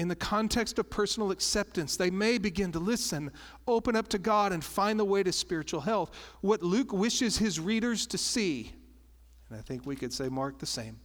in 0.01 0.09
the 0.09 0.17
context 0.17 0.79
of 0.79 0.89
personal 0.89 1.31
acceptance, 1.31 1.99
they 1.99 2.09
may 2.09 2.39
begin 2.39 2.73
to 2.73 2.79
listen, 2.79 3.31
open 3.69 3.95
up 3.95 4.09
to 4.09 4.19
God, 4.19 4.51
and 4.51 4.65
find 4.65 4.99
the 4.99 5.05
way 5.05 5.23
to 5.23 5.31
spiritual 5.31 5.83
health. 5.83 6.11
What 6.41 6.63
Luke 6.63 6.91
wishes 6.91 7.37
his 7.37 7.61
readers 7.61 8.07
to 8.07 8.17
see, 8.17 8.73
and 9.51 9.59
I 9.59 9.61
think 9.61 9.85
we 9.85 9.97
could 9.97 10.15
say 10.15 10.31
Mark 10.31 10.59
the 10.59 10.65
same. 10.65 10.99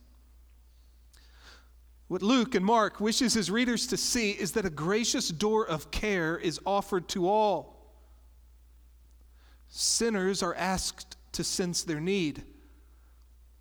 What 2.08 2.22
Luke 2.22 2.56
and 2.56 2.64
Mark 2.64 3.02
wishes 3.02 3.34
his 3.34 3.52
readers 3.52 3.86
to 3.88 3.98
see 3.98 4.32
is 4.32 4.54
that 4.54 4.66
a 4.66 4.70
gracious 4.70 5.28
door 5.28 5.68
of 5.68 5.92
care 5.92 6.38
is 6.38 6.62
offered 6.66 7.10
to 7.10 7.28
all. 7.28 7.92
Sinners 9.68 10.42
are 10.42 10.56
asked 10.56 11.18
to 11.34 11.44
sense 11.44 11.84
their 11.84 12.00
need. 12.00 12.46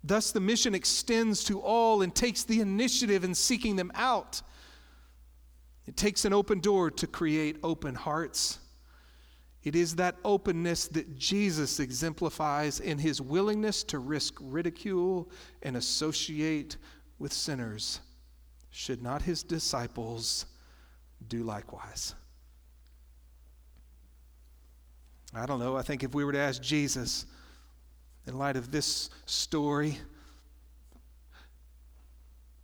Thus, 0.01 0.31
the 0.31 0.39
mission 0.39 0.73
extends 0.73 1.43
to 1.43 1.59
all 1.59 2.03
and 2.03 2.15
takes 2.15 2.45
the 2.45 2.61
initiative 2.61 3.25
in 3.25 3.35
seeking 3.35 3.75
them 3.75 3.91
out. 3.95 4.41
It 5.87 5.95
takes 5.95 6.25
an 6.25 6.33
open 6.33 6.59
door 6.59 6.89
to 6.91 7.07
create 7.07 7.57
open 7.63 7.95
hearts. 7.95 8.59
It 9.63 9.75
is 9.75 9.95
that 9.95 10.15
openness 10.23 10.87
that 10.89 11.17
Jesus 11.17 11.79
exemplifies 11.79 12.79
in 12.79 12.97
his 12.97 13.19
willingness 13.21 13.83
to 13.85 13.99
risk 13.99 14.35
ridicule 14.39 15.29
and 15.63 15.75
associate 15.75 16.77
with 17.17 17.33
sinners. 17.33 17.99
Should 18.69 19.01
not 19.01 19.21
his 19.21 19.41
disciples 19.41 20.45
do 21.27 21.43
likewise? 21.43 22.13
I 25.33 25.45
don't 25.45 25.59
know. 25.59 25.75
I 25.75 25.81
think 25.81 26.03
if 26.03 26.13
we 26.13 26.23
were 26.23 26.31
to 26.31 26.39
ask 26.39 26.61
Jesus, 26.61 27.25
in 28.27 28.37
light 28.37 28.55
of 28.55 28.71
this 28.71 29.09
story, 29.25 29.97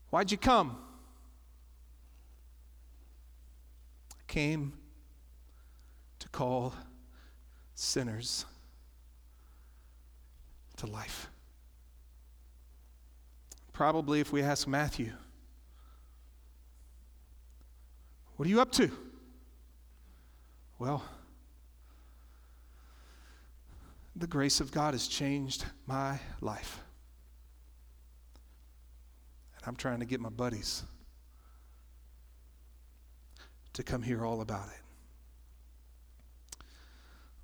why'd 0.10 0.32
you 0.32 0.38
come? 0.38 0.78
Came 4.32 4.72
to 6.20 6.30
call 6.30 6.74
sinners 7.76 8.46
to 10.78 10.88
life. 10.88 11.30
Probably, 13.74 14.22
if 14.22 14.32
we 14.32 14.42
ask 14.42 14.68
Matthew, 14.68 15.12
What 18.38 18.48
are 18.48 18.50
you 18.50 18.60
up 18.60 18.72
to? 18.72 18.90
Well, 20.80 21.04
the 24.16 24.26
grace 24.26 24.60
of 24.60 24.72
God 24.72 24.96
has 24.96 25.08
changed 25.08 25.64
my 25.86 26.20
life. 26.40 26.80
And 29.56 29.64
I'm 29.68 29.76
trying 29.76 30.00
to 30.00 30.08
get 30.08 30.20
my 30.20 30.30
buddies 30.30 30.82
to 33.74 33.84
come 33.84 34.02
hear 34.02 34.26
all 34.26 34.42
about 34.42 34.68
it. 34.68 34.82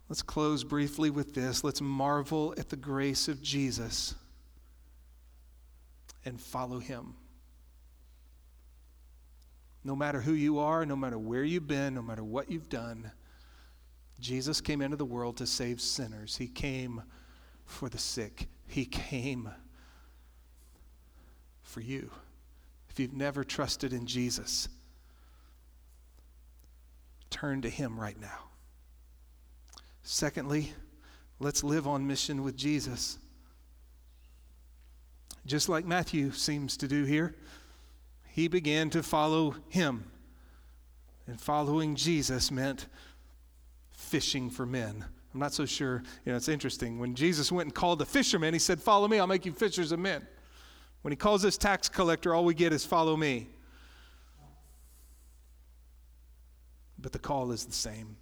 Let's 0.09 0.21
close 0.21 0.63
briefly 0.63 1.09
with 1.09 1.33
this. 1.33 1.63
Let's 1.63 1.81
marvel 1.81 2.53
at 2.57 2.69
the 2.69 2.77
grace 2.77 3.27
of 3.27 3.41
Jesus 3.41 4.15
and 6.23 6.39
follow 6.39 6.79
him. 6.79 7.15
No 9.83 9.95
matter 9.95 10.21
who 10.21 10.33
you 10.33 10.59
are, 10.59 10.85
no 10.85 10.95
matter 10.95 11.17
where 11.17 11.43
you've 11.43 11.67
been, 11.67 11.95
no 11.95 12.01
matter 12.01 12.23
what 12.23 12.49
you've 12.51 12.69
done, 12.69 13.11
Jesus 14.19 14.61
came 14.61 14.81
into 14.81 14.97
the 14.97 15.05
world 15.05 15.37
to 15.37 15.45
save 15.45 15.79
sinners. 15.79 16.37
He 16.37 16.47
came 16.47 17.03
for 17.65 17.87
the 17.87 17.97
sick. 17.97 18.47
He 18.65 18.85
came 18.85 19.49
for 21.61 21.81
you. 21.81 22.09
If 22.89 22.99
you've 22.99 23.13
never 23.13 23.43
trusted 23.43 23.93
in 23.93 24.07
Jesus, 24.07 24.67
turn 27.39 27.61
to 27.61 27.69
Him 27.69 27.99
right 27.99 28.19
now. 28.19 28.49
Secondly, 30.03 30.73
let's 31.39 31.63
live 31.63 31.87
on 31.87 32.07
mission 32.07 32.43
with 32.43 32.55
Jesus. 32.55 33.17
Just 35.45 35.69
like 35.69 35.85
Matthew 35.85 36.31
seems 36.31 36.77
to 36.77 36.87
do 36.87 37.03
here 37.03 37.35
he 38.37 38.47
began 38.47 38.91
to 38.91 39.01
follow 39.01 39.55
him. 39.67 40.11
And 41.25 41.41
following 41.41 41.95
Jesus 41.95 42.51
meant 42.51 42.85
fishing 43.89 44.51
for 44.51 44.63
men. 44.63 45.03
I'm 45.33 45.39
not 45.39 45.53
so 45.53 45.65
sure. 45.65 46.03
You 46.23 46.31
know, 46.31 46.37
it's 46.37 46.47
interesting. 46.47 46.99
When 46.99 47.15
Jesus 47.15 47.51
went 47.51 47.65
and 47.65 47.73
called 47.73 47.97
the 47.97 48.05
fishermen, 48.05 48.53
he 48.53 48.59
said, 48.59 48.79
Follow 48.79 49.07
me, 49.07 49.17
I'll 49.17 49.25
make 49.25 49.47
you 49.47 49.53
fishers 49.53 49.91
of 49.91 49.97
men. 49.97 50.21
When 51.01 51.11
he 51.11 51.15
calls 51.15 51.41
this 51.41 51.57
tax 51.57 51.89
collector, 51.89 52.35
all 52.35 52.45
we 52.45 52.53
get 52.53 52.71
is 52.71 52.85
follow 52.85 53.17
me. 53.17 53.47
But 56.99 57.11
the 57.11 57.19
call 57.19 57.51
is 57.51 57.65
the 57.65 57.73
same. 57.73 58.17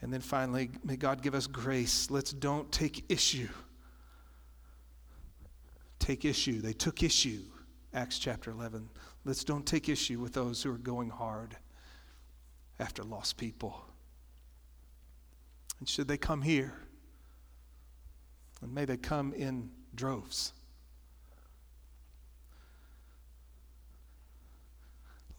And 0.00 0.12
then 0.12 0.20
finally, 0.20 0.70
may 0.84 0.96
God 0.96 1.22
give 1.22 1.34
us 1.34 1.46
grace. 1.46 2.10
Let's 2.10 2.32
don't 2.32 2.70
take 2.72 3.04
issue 3.08 3.48
take 6.02 6.24
issue. 6.24 6.60
They 6.60 6.72
took 6.72 7.02
issue, 7.02 7.42
Acts 7.94 8.18
chapter 8.18 8.50
11. 8.50 8.88
Let's 9.24 9.44
don't 9.44 9.64
take 9.64 9.88
issue 9.88 10.18
with 10.18 10.32
those 10.32 10.62
who 10.62 10.74
are 10.74 10.78
going 10.78 11.10
hard 11.10 11.56
after 12.78 13.04
lost 13.04 13.36
people. 13.36 13.84
And 15.78 15.88
should 15.88 16.08
they 16.08 16.16
come 16.16 16.42
here, 16.42 16.74
and 18.60 18.74
may 18.74 18.84
they 18.84 18.96
come 18.96 19.32
in 19.32 19.70
droves. 19.94 20.52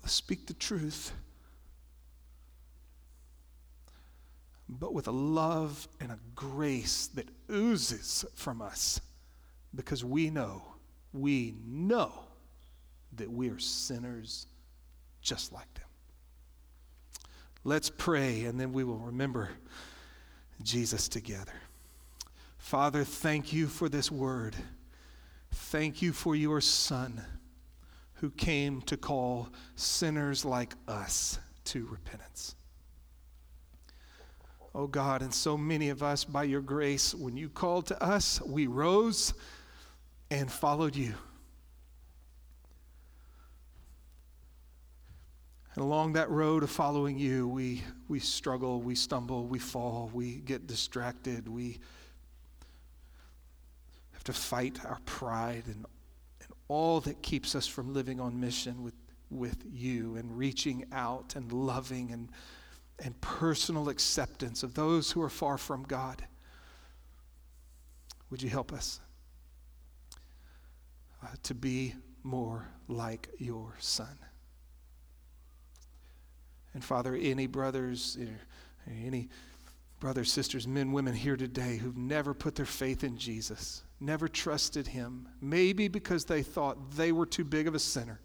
Speak 0.10 0.48
the 0.48 0.54
truth, 0.54 1.14
but 4.68 4.94
with 4.94 5.08
a 5.08 5.12
love 5.12 5.88
and 6.00 6.12
a 6.12 6.20
grace 6.36 7.08
that 7.14 7.28
oozes 7.52 8.26
from 8.36 8.62
us 8.62 9.00
because 9.76 10.04
we 10.04 10.30
know, 10.30 10.64
we 11.14 11.56
know 11.66 12.12
that 13.16 13.32
we 13.32 13.50
are 13.50 13.60
sinners 13.60 14.48
just 15.22 15.52
like 15.54 15.72
them. 15.76 15.84
Let's 17.64 17.90
pray 17.90 18.44
and 18.46 18.60
then 18.60 18.74
we 18.74 18.84
will 18.84 18.98
remember 18.98 19.50
Jesus 20.62 21.08
together. 21.08 21.54
Father, 22.58 23.04
thank 23.04 23.54
you 23.54 23.68
for 23.68 23.90
this 23.90 24.12
word. 24.12 24.56
Thank 25.52 26.02
you 26.02 26.14
for 26.14 26.36
your 26.36 26.62
Son 26.62 27.22
who 28.24 28.30
came 28.30 28.82
to 28.82 28.96
call 28.96 29.50
sinners 29.76 30.46
like 30.46 30.76
us 30.88 31.40
to 31.66 31.86
repentance. 31.88 32.56
Oh 34.74 34.88
God, 34.88 35.22
and 35.22 35.34
so 35.34 35.58
many 35.58 35.90
of 35.90 36.02
us, 36.02 36.24
by 36.24 36.46
your 36.46 36.62
grace, 36.62 37.14
when 37.14 37.36
you 37.36 37.50
called 37.50 37.88
to 37.88 38.02
us, 38.02 38.40
we 38.40 38.66
rose 38.66 39.34
and 40.32 40.50
followed 40.50 40.96
you. 40.96 41.14
And 45.76 45.84
along 45.84 46.14
that 46.14 46.30
road 46.30 46.64
of 46.64 46.70
following 46.70 47.20
you, 47.20 47.50
we, 47.50 47.84
we 48.08 48.20
struggle, 48.20 48.80
we 48.80 48.96
stumble, 48.96 49.48
we 49.48 49.60
fall, 49.60 50.10
we 50.14 50.36
get 50.36 50.66
distracted, 50.66 51.50
we 51.50 51.78
have 54.14 54.24
to 54.24 54.32
fight 54.32 54.80
our 54.86 55.02
pride 55.06 55.64
and, 55.66 55.86
and 55.86 55.86
all 56.68 57.02
that 57.02 57.22
keeps 57.22 57.56
us 57.56 57.68
from 57.68 57.94
living 57.94 58.20
on 58.20 58.40
mission 58.40 58.84
with, 58.84 58.96
with 59.30 59.58
you 59.72 60.16
and 60.16 60.38
reaching 60.38 60.86
out 60.92 61.36
and 61.36 61.52
loving 61.52 62.12
and, 62.12 62.30
and 63.04 63.20
personal 63.22 63.90
acceptance 63.90 64.64
of 64.64 64.74
those 64.74 65.12
who 65.12 65.22
are 65.22 65.30
far 65.30 65.58
from 65.58 65.84
God. 65.84 66.26
Would 68.30 68.42
you 68.42 68.50
help 68.50 68.74
us? 68.74 69.00
uh, 71.24 71.28
to 71.44 71.54
be 71.54 71.96
more 72.24 72.68
like 72.88 73.30
your 73.38 73.74
son. 73.80 74.18
And 76.74 76.84
Father, 76.84 77.16
any 77.16 77.48
brothers, 77.48 78.18
any 78.90 79.30
brothers, 80.00 80.32
sisters, 80.32 80.68
men, 80.68 80.92
women 80.92 81.14
here 81.14 81.38
today 81.38 81.78
who've 81.78 81.98
never 81.98 82.34
put 82.34 82.56
their 82.56 82.66
faith 82.66 83.04
in 83.04 83.18
Jesus, 83.18 83.84
never 84.04 84.28
trusted 84.28 84.88
him, 84.88 85.28
maybe 85.42 85.88
because 85.88 86.26
they 86.26 86.44
thought 86.44 86.92
they 86.92 87.12
were 87.12 87.26
too 87.26 87.44
big 87.44 87.68
of 87.68 87.76
a 87.76 87.80
sinner, 87.80 88.20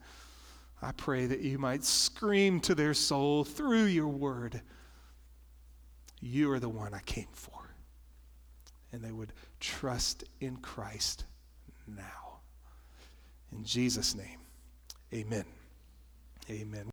I 0.83 0.93
pray 0.93 1.27
that 1.27 1.41
you 1.41 1.59
might 1.59 1.85
scream 1.85 2.61
to 2.61 2.75
their 2.75 2.95
soul 2.95 3.45
through 3.45 3.85
your 3.85 4.09
word, 4.09 4.61
You 6.21 6.51
are 6.51 6.61
the 6.61 6.69
one 6.69 6.95
I 6.95 7.01
came 7.01 7.29
for. 7.33 7.53
And 8.93 9.03
they 9.03 9.13
would 9.13 9.33
trust 9.61 10.25
in 10.41 10.57
Christ 10.57 11.25
now. 11.87 12.41
In 13.53 13.65
Jesus' 13.65 14.15
name, 14.15 14.41
amen. 15.13 15.45
Amen. 16.51 16.91